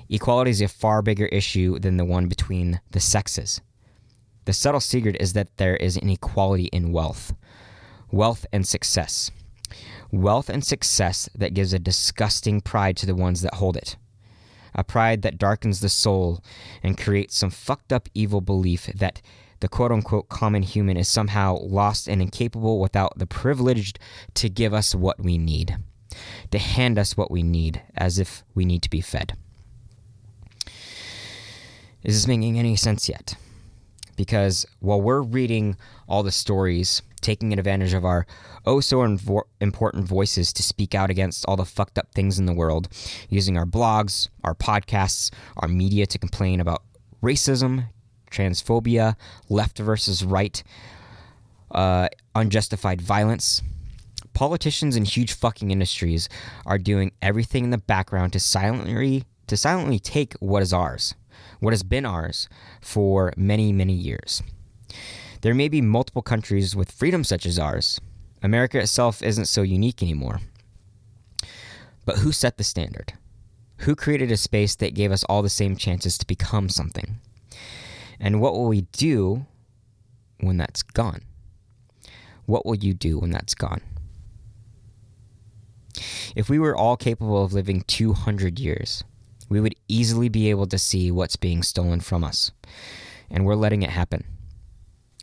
Equality 0.09 0.51
is 0.51 0.61
a 0.61 0.69
far 0.69 1.03
bigger 1.03 1.27
issue 1.27 1.79
than 1.79 1.97
the 1.97 2.05
one 2.05 2.27
between 2.27 2.81
the 2.90 3.01
sexes. 3.01 3.61
The 4.45 4.53
subtle 4.53 4.81
secret 4.81 5.16
is 5.21 5.33
that 5.33 5.57
there 5.57 5.77
is 5.77 5.97
inequality 5.97 6.66
in 6.66 6.92
wealth, 6.92 7.35
wealth 8.11 8.45
and 8.53 8.66
success 8.66 9.31
wealth 10.20 10.48
and 10.48 10.64
success 10.64 11.29
that 11.35 11.55
gives 11.55 11.72
a 11.72 11.79
disgusting 11.79 12.61
pride 12.61 12.96
to 12.98 13.07
the 13.07 13.14
ones 13.14 13.42
that 13.42 13.55
hold 13.55 13.77
it. 13.77 13.96
A 14.74 14.83
pride 14.83 15.22
that 15.22 15.38
darkens 15.38 15.81
the 15.81 15.88
soul 15.88 16.42
and 16.83 16.98
creates 16.98 17.37
some 17.37 17.50
fucked 17.50 17.92
up 17.92 18.09
evil 18.14 18.40
belief 18.40 18.87
that 18.94 19.22
the 19.61 19.68
quote 19.68 19.92
unquote 19.92 20.29
common 20.29 20.62
human 20.62 20.96
is 20.96 21.09
somehow 21.09 21.59
lost 21.59 22.09
and 22.09 22.20
incapable 22.20 22.81
without 22.81 23.18
the 23.18 23.27
privileged 23.27 23.98
to 24.35 24.48
give 24.48 24.74
us 24.74 24.94
what 24.94 25.20
we 25.20 25.38
need, 25.38 25.77
to 26.50 26.59
hand 26.59 26.98
us 26.98 27.16
what 27.16 27.31
we 27.31 27.42
need 27.42 27.81
as 27.96 28.18
if 28.18 28.42
we 28.55 28.64
need 28.64 28.83
to 28.83 28.90
be 28.90 29.00
fed. 29.00 29.37
Is 32.03 32.14
this 32.14 32.29
making 32.29 32.59
any 32.59 32.77
sense 32.77 33.09
yet? 33.09 33.37
Because 34.16 34.66
while 34.81 35.00
we're 35.00 35.22
reading 35.22 35.77
all 36.07 36.22
the 36.22 36.31
stories 36.31 37.00
taking 37.25 37.53
advantage 37.53 37.95
of 37.95 38.05
our 38.05 38.27
oh 38.67 38.81
so 38.81 38.99
invo- 38.99 39.43
important 39.61 40.07
voices 40.07 40.53
to 40.53 40.63
speak 40.63 40.95
out 40.95 41.11
against 41.11 41.45
all 41.47 41.57
the 41.57 41.65
fucked 41.65 41.99
up 41.99 42.13
things 42.15 42.39
in 42.39 42.47
the 42.47 42.53
world, 42.53 42.89
using 43.29 43.57
our 43.57 43.65
blogs, 43.67 44.29
our 44.45 44.55
podcasts, 44.55 45.33
our 45.57 45.67
media 45.67 46.07
to 46.07 46.19
complain 46.19 46.61
about 46.61 46.83
racism, 47.23 47.87
transphobia, 48.31 49.17
left 49.49 49.79
versus 49.79 50.23
right, 50.25 50.63
uh, 51.71 52.09
unjustified 52.35 53.01
violence. 53.01 53.63
Politicians 54.35 54.97
and 54.97 55.07
huge 55.07 55.33
fucking 55.33 55.71
industries 55.71 56.29
are 56.67 56.79
doing 56.79 57.13
everything 57.23 57.65
in 57.65 57.71
the 57.71 57.79
background 57.79 58.33
to 58.33 58.41
silently 58.41 59.25
to 59.47 59.57
silently 59.57 59.99
take 59.99 60.35
what 60.35 60.63
is 60.63 60.73
ours, 60.73 61.15
what 61.61 61.73
has 61.73 61.83
been 61.83 62.07
ours 62.07 62.49
for 62.81 63.33
many, 63.37 63.73
many 63.73 63.93
years. 63.93 64.43
There 65.44 65.52
may 65.52 65.68
be 65.68 65.83
multiple 65.83 66.22
countries 66.22 66.74
with 66.74 66.90
freedom 66.90 67.22
such 67.22 67.44
as 67.44 67.59
ours. 67.59 68.00
America 68.42 68.78
itself 68.78 69.22
isn't 69.22 69.44
so 69.44 69.61
unique 69.61 70.02
anymore. 70.02 70.40
But 72.07 72.20
who 72.20 72.33
set 72.33 72.57
the 72.57 72.64
standard? 72.64 73.12
Who 73.80 73.94
created 73.94 74.33
a 74.33 74.38
space 74.38 74.74
that 74.76 74.94
gave 74.94 75.12
us 75.12 75.22
all 75.24 75.42
the 75.42 75.50
same 75.50 75.76
chances 75.76 76.16
to 76.16 76.26
become 76.26 76.70
something? 76.70 77.18
And 78.18 78.40
what 78.40 78.54
will 78.54 78.68
we 78.68 78.87
do 78.92 79.44
when 80.40 80.57
that's 80.57 80.83
gone? 80.83 81.20
What 82.46 82.64
will 82.64 82.76
you 82.76 82.94
do 82.94 83.18
when 83.18 83.30
that's 83.30 83.54
gone? 83.54 83.83
If 86.35 86.48
we 86.48 86.59
were 86.59 86.74
all 86.74 86.96
capable 86.96 87.44
of 87.44 87.52
living 87.52 87.83
200 87.83 88.59
years, 88.59 89.04
we 89.50 89.61
would 89.61 89.74
easily 89.88 90.30
be 90.30 90.48
able 90.48 90.68
to 90.68 90.78
see 90.78 91.11
what's 91.11 91.37
being 91.37 91.62
stolen 91.62 92.00
from 92.00 92.24
us. 92.24 92.50
And 93.30 93.44
we're 93.44 93.57
letting 93.57 93.83
it 93.83 93.90
happen. 93.90 94.24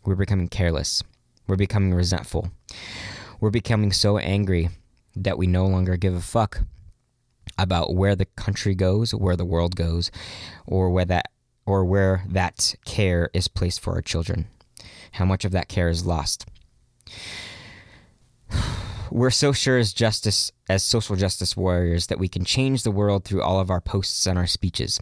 We're 0.03 0.15
becoming 0.15 0.47
careless. 0.47 1.03
We're 1.47 1.55
becoming 1.55 1.93
resentful. 1.93 2.51
We're 3.39 3.49
becoming 3.49 3.91
so 3.91 4.17
angry 4.17 4.69
that 5.15 5.37
we 5.37 5.47
no 5.47 5.65
longer 5.65 5.97
give 5.97 6.15
a 6.15 6.21
fuck 6.21 6.61
about 7.57 7.93
where 7.93 8.15
the 8.15 8.25
country 8.25 8.73
goes, 8.73 9.13
where 9.13 9.35
the 9.35 9.45
world 9.45 9.75
goes, 9.75 10.11
or 10.65 10.89
where 10.89 11.05
that 11.05 11.27
or 11.65 11.85
where 11.85 12.23
that 12.27 12.75
care 12.85 13.29
is 13.33 13.47
placed 13.47 13.79
for 13.79 13.93
our 13.93 14.01
children. 14.01 14.47
How 15.13 15.25
much 15.25 15.45
of 15.45 15.51
that 15.51 15.67
care 15.67 15.89
is 15.89 16.05
lost. 16.05 16.45
We're 19.11 19.29
so 19.29 19.51
sure 19.51 19.77
as 19.77 19.93
justice 19.93 20.51
as 20.69 20.83
social 20.83 21.15
justice 21.15 21.57
warriors 21.57 22.07
that 22.07 22.17
we 22.17 22.29
can 22.29 22.45
change 22.45 22.83
the 22.83 22.91
world 22.91 23.25
through 23.25 23.41
all 23.43 23.59
of 23.59 23.69
our 23.69 23.81
posts 23.81 24.25
and 24.25 24.39
our 24.39 24.47
speeches. 24.47 24.99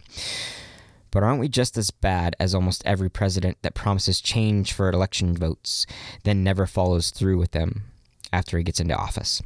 But 1.10 1.22
aren't 1.22 1.40
we 1.40 1.48
just 1.48 1.76
as 1.76 1.90
bad 1.90 2.36
as 2.38 2.54
almost 2.54 2.84
every 2.86 3.08
president 3.08 3.58
that 3.62 3.74
promises 3.74 4.20
change 4.20 4.72
for 4.72 4.88
election 4.88 5.36
votes, 5.36 5.86
then 6.24 6.44
never 6.44 6.66
follows 6.66 7.10
through 7.10 7.38
with 7.38 7.50
them 7.50 7.84
after 8.32 8.56
he 8.56 8.64
gets 8.64 8.80
into 8.80 8.96
office? 8.96 9.42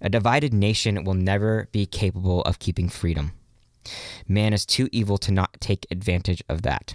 A 0.00 0.08
divided 0.08 0.52
nation 0.52 1.02
will 1.04 1.14
never 1.14 1.68
be 1.72 1.86
capable 1.86 2.42
of 2.42 2.58
keeping 2.58 2.88
freedom. 2.88 3.32
Man 4.28 4.52
is 4.52 4.66
too 4.66 4.88
evil 4.92 5.18
to 5.18 5.32
not 5.32 5.60
take 5.60 5.86
advantage 5.90 6.42
of 6.48 6.62
that. 6.62 6.94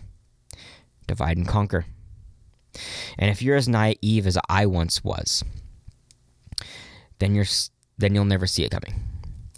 Divide 1.08 1.38
and 1.38 1.48
conquer. 1.48 1.86
And 3.18 3.30
if 3.30 3.42
you're 3.42 3.58
as 3.58 3.68
naive 3.68 4.28
as 4.28 4.38
I 4.48 4.66
once 4.66 5.04
was, 5.04 5.44
then 7.20 7.36
you're 7.36 7.46
then 7.98 8.16
you'll 8.16 8.26
never 8.26 8.48
see 8.48 8.64
it 8.64 8.72
coming. 8.72 9.11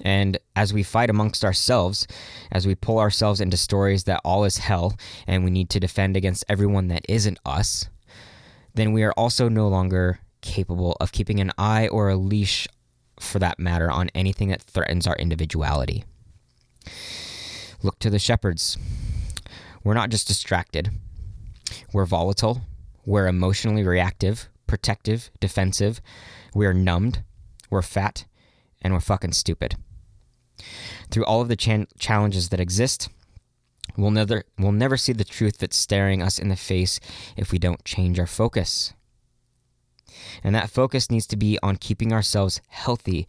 And 0.03 0.37
as 0.55 0.73
we 0.73 0.83
fight 0.83 1.09
amongst 1.09 1.43
ourselves, 1.43 2.05
as 2.51 2.67
we 2.67 2.75
pull 2.75 2.99
ourselves 2.99 3.41
into 3.41 3.57
stories 3.57 4.03
that 4.03 4.21
all 4.23 4.43
is 4.43 4.57
hell 4.57 4.95
and 5.25 5.43
we 5.43 5.49
need 5.49 5.69
to 5.71 5.79
defend 5.79 6.15
against 6.15 6.43
everyone 6.49 6.89
that 6.89 7.05
isn't 7.09 7.39
us, 7.45 7.89
then 8.75 8.91
we 8.91 9.03
are 9.03 9.13
also 9.13 9.47
no 9.49 9.67
longer 9.67 10.19
capable 10.41 10.97
of 10.99 11.13
keeping 11.13 11.39
an 11.39 11.51
eye 11.57 11.87
or 11.87 12.09
a 12.09 12.17
leash, 12.17 12.67
for 13.19 13.39
that 13.39 13.57
matter, 13.57 13.89
on 13.89 14.09
anything 14.13 14.49
that 14.49 14.61
threatens 14.61 15.07
our 15.07 15.15
individuality. 15.15 16.03
Look 17.81 17.97
to 17.99 18.09
the 18.09 18.19
shepherds. 18.19 18.77
We're 19.83 19.93
not 19.93 20.09
just 20.09 20.27
distracted, 20.27 20.91
we're 21.91 22.05
volatile, 22.05 22.61
we're 23.05 23.27
emotionally 23.27 23.83
reactive, 23.83 24.49
protective, 24.67 25.29
defensive, 25.39 26.01
We're 26.55 26.73
numbed, 26.73 27.23
we're 27.69 27.81
fat, 27.81 28.25
and 28.81 28.93
we're 28.93 28.99
fucking 28.99 29.33
stupid. 29.33 29.75
Through 31.09 31.25
all 31.25 31.41
of 31.41 31.47
the 31.47 31.87
challenges 31.99 32.49
that 32.49 32.59
exist, 32.59 33.09
we'll 33.97 34.11
never 34.11 34.43
we'll 34.57 34.71
never 34.71 34.97
see 34.97 35.13
the 35.13 35.23
truth 35.23 35.57
that's 35.57 35.77
staring 35.77 36.21
us 36.21 36.39
in 36.39 36.49
the 36.49 36.55
face 36.55 36.99
if 37.37 37.51
we 37.51 37.59
don't 37.59 37.85
change 37.85 38.19
our 38.19 38.27
focus. 38.27 38.93
And 40.43 40.53
that 40.55 40.69
focus 40.69 41.09
needs 41.09 41.27
to 41.27 41.37
be 41.37 41.57
on 41.63 41.77
keeping 41.77 42.13
ourselves 42.13 42.61
healthy 42.67 43.27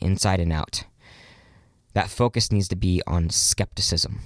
inside 0.00 0.40
and 0.40 0.52
out. 0.52 0.84
That 1.94 2.10
focus 2.10 2.52
needs 2.52 2.68
to 2.68 2.76
be 2.76 3.00
on 3.06 3.30
skepticism, 3.30 4.20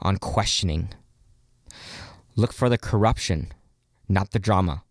on 0.00 0.16
questioning. 0.16 0.90
Look 2.34 2.52
for 2.52 2.68
the 2.68 2.78
corruption, 2.78 3.52
not 4.08 4.32
the 4.32 4.38
drama. 4.38 4.82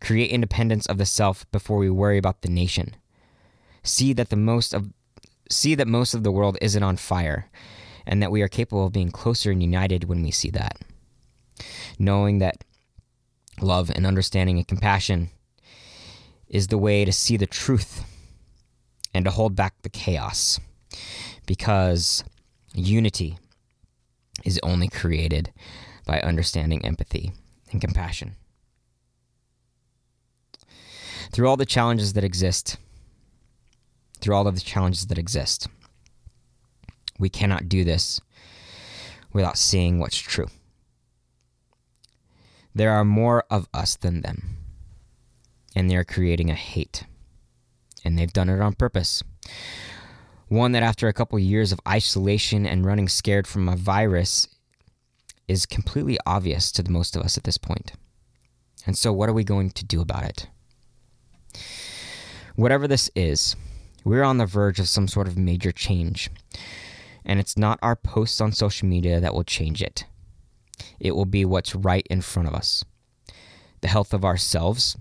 Create 0.00 0.30
independence 0.30 0.86
of 0.86 0.98
the 0.98 1.06
self 1.06 1.50
before 1.52 1.78
we 1.78 1.90
worry 1.90 2.18
about 2.18 2.42
the 2.42 2.48
nation. 2.48 2.96
See 3.82 4.12
that 4.14 4.30
the 4.30 4.36
most 4.36 4.74
of 4.74 4.92
see 5.50 5.74
that 5.74 5.88
most 5.88 6.14
of 6.14 6.22
the 6.22 6.32
world 6.32 6.58
isn't 6.60 6.82
on 6.82 6.96
fire 6.96 7.50
and 8.06 8.22
that 8.22 8.30
we 8.30 8.42
are 8.42 8.48
capable 8.48 8.86
of 8.86 8.92
being 8.92 9.10
closer 9.10 9.50
and 9.50 9.62
united 9.62 10.04
when 10.04 10.22
we 10.22 10.30
see 10.30 10.50
that. 10.50 10.78
Knowing 11.98 12.38
that 12.38 12.64
love 13.60 13.90
and 13.90 14.06
understanding 14.06 14.58
and 14.58 14.68
compassion 14.68 15.30
is 16.48 16.68
the 16.68 16.78
way 16.78 17.04
to 17.04 17.12
see 17.12 17.36
the 17.36 17.46
truth 17.46 18.04
and 19.14 19.24
to 19.24 19.30
hold 19.30 19.56
back 19.56 19.74
the 19.82 19.88
chaos 19.88 20.60
because 21.46 22.22
unity 22.74 23.38
is 24.44 24.60
only 24.62 24.88
created 24.88 25.52
by 26.06 26.20
understanding 26.20 26.84
empathy 26.84 27.32
and 27.72 27.80
compassion. 27.80 28.36
Through 31.32 31.48
all 31.48 31.56
the 31.56 31.66
challenges 31.66 32.12
that 32.12 32.24
exist, 32.24 32.76
through 34.20 34.34
all 34.34 34.46
of 34.46 34.54
the 34.54 34.60
challenges 34.60 35.06
that 35.06 35.18
exist, 35.18 35.68
we 37.18 37.28
cannot 37.28 37.68
do 37.68 37.84
this 37.84 38.20
without 39.32 39.58
seeing 39.58 39.98
what's 39.98 40.18
true. 40.18 40.48
There 42.74 42.92
are 42.92 43.04
more 43.04 43.44
of 43.50 43.68
us 43.72 43.96
than 43.96 44.20
them, 44.20 44.58
and 45.74 45.90
they 45.90 45.96
are 45.96 46.04
creating 46.04 46.50
a 46.50 46.54
hate. 46.54 47.04
And 48.04 48.18
they've 48.18 48.32
done 48.32 48.48
it 48.48 48.60
on 48.60 48.74
purpose. 48.74 49.22
One 50.48 50.72
that, 50.72 50.82
after 50.82 51.08
a 51.08 51.12
couple 51.12 51.38
years 51.38 51.72
of 51.72 51.80
isolation 51.88 52.66
and 52.66 52.84
running 52.84 53.08
scared 53.08 53.46
from 53.46 53.68
a 53.68 53.76
virus, 53.76 54.46
is 55.48 55.66
completely 55.66 56.18
obvious 56.26 56.70
to 56.72 56.82
the 56.82 56.90
most 56.90 57.16
of 57.16 57.22
us 57.22 57.36
at 57.36 57.44
this 57.44 57.58
point. 57.58 57.92
And 58.86 58.96
so, 58.96 59.12
what 59.12 59.28
are 59.28 59.34
we 59.34 59.42
going 59.42 59.70
to 59.70 59.84
do 59.84 60.00
about 60.00 60.24
it? 60.24 60.48
Whatever 62.54 62.86
this 62.86 63.10
is, 63.16 63.56
we're 64.06 64.22
on 64.22 64.38
the 64.38 64.46
verge 64.46 64.78
of 64.78 64.88
some 64.88 65.08
sort 65.08 65.26
of 65.26 65.36
major 65.36 65.72
change. 65.72 66.30
And 67.24 67.40
it's 67.40 67.58
not 67.58 67.80
our 67.82 67.96
posts 67.96 68.40
on 68.40 68.52
social 68.52 68.86
media 68.86 69.18
that 69.18 69.34
will 69.34 69.42
change 69.42 69.82
it, 69.82 70.04
it 71.00 71.16
will 71.16 71.24
be 71.26 71.44
what's 71.44 71.74
right 71.74 72.06
in 72.08 72.20
front 72.20 72.48
of 72.48 72.54
us 72.54 72.84
the 73.80 73.88
health 73.88 74.14
of 74.14 74.24
ourselves, 74.24 74.96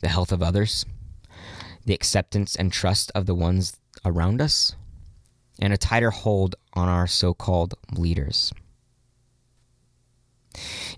the 0.00 0.08
health 0.08 0.32
of 0.32 0.42
others, 0.42 0.84
the 1.86 1.94
acceptance 1.94 2.54
and 2.54 2.72
trust 2.72 3.10
of 3.14 3.26
the 3.26 3.34
ones 3.34 3.76
around 4.04 4.40
us, 4.40 4.76
and 5.58 5.72
a 5.72 5.78
tighter 5.78 6.10
hold 6.10 6.54
on 6.74 6.88
our 6.88 7.06
so 7.06 7.32
called 7.32 7.74
leaders. 7.92 8.52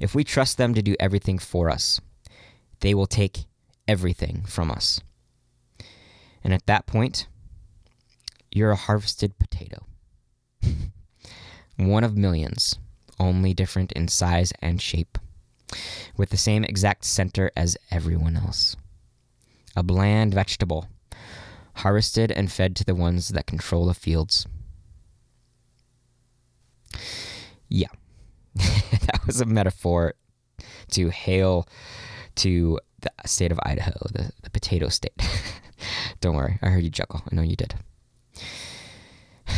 If 0.01 0.15
we 0.15 0.25
trust 0.25 0.59
them 0.59 0.75
to 0.75 0.83
do 0.83 0.97
everything 0.99 1.39
for 1.39 1.71
us, 1.71 2.01
they 2.81 2.95
will 2.95 3.07
take 3.07 3.45
everything 3.87 4.43
from 4.47 4.71
us. 4.71 5.01
And 6.43 6.55
at 6.55 6.67
that 6.67 6.87
point, 6.87 7.27
you're 8.51 8.71
a 8.71 8.77
harvested 8.77 9.39
potato. 9.39 9.87
One 11.77 12.05
of 12.05 12.17
millions, 12.17 12.79
only 13.19 13.55
different 13.55 13.93
in 13.93 14.09
size 14.09 14.53
and 14.61 14.81
shape, 14.81 15.19
with 16.17 16.31
the 16.31 16.37
same 16.37 16.65
exact 16.65 17.05
center 17.05 17.51
as 17.57 17.77
everyone 17.91 18.37
else. 18.37 18.77
A 19.77 19.83
bland 19.83 20.35
vegetable 20.35 20.89
harvested 21.77 22.31
and 22.33 22.51
fed 22.51 22.77
to 22.77 22.85
the 22.85 22.95
ones 22.95 23.29
that 23.29 23.47
control 23.47 23.87
the 23.87 23.95
fields. 23.95 24.47
Yeah, 27.69 27.89
that 28.55 29.21
was 29.27 29.41
a 29.41 29.47
metaphor 29.47 30.15
to 30.91 31.09
hail 31.11 31.69
to 32.37 32.81
the 33.01 33.13
state 33.27 33.53
of 33.53 33.61
Idaho, 33.63 33.93
the, 34.13 34.33
the 34.43 34.51
potato 34.51 34.89
state. 34.89 35.15
Don't 36.21 36.37
worry, 36.37 36.59
I 36.63 36.69
heard 36.69 36.85
you 36.85 36.91
chuckle. 36.91 37.23
I 37.31 37.35
know 37.35 37.43
you 37.43 37.57
did. 37.57 37.75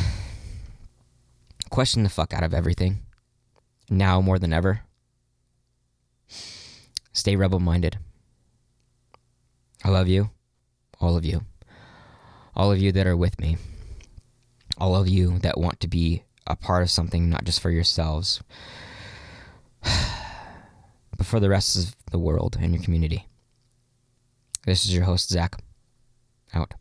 Question 1.70 2.02
the 2.02 2.08
fuck 2.08 2.32
out 2.32 2.44
of 2.44 2.54
everything. 2.54 3.00
Now 3.90 4.20
more 4.20 4.38
than 4.38 4.52
ever. 4.52 4.82
Stay 7.12 7.36
rebel 7.36 7.60
minded. 7.60 7.98
I 9.84 9.90
love 9.90 10.08
you. 10.08 10.30
All 11.00 11.16
of 11.16 11.24
you 11.24 11.42
all 12.54 12.70
of 12.70 12.78
you 12.78 12.92
that 12.92 13.06
are 13.06 13.16
with 13.16 13.40
me, 13.40 13.56
all 14.78 14.94
of 14.94 15.08
you 15.08 15.38
that 15.40 15.58
want 15.58 15.80
to 15.80 15.88
be 15.88 16.22
a 16.46 16.56
part 16.56 16.82
of 16.82 16.90
something, 16.90 17.30
not 17.30 17.44
just 17.44 17.60
for 17.60 17.70
yourselves, 17.70 18.42
but 19.82 21.26
for 21.26 21.40
the 21.40 21.48
rest 21.48 21.76
of 21.76 21.96
the 22.10 22.18
world 22.18 22.56
and 22.60 22.74
your 22.74 22.82
community. 22.82 23.26
This 24.66 24.84
is 24.84 24.94
your 24.94 25.04
host, 25.04 25.28
Zach. 25.28 25.60
Out. 26.54 26.74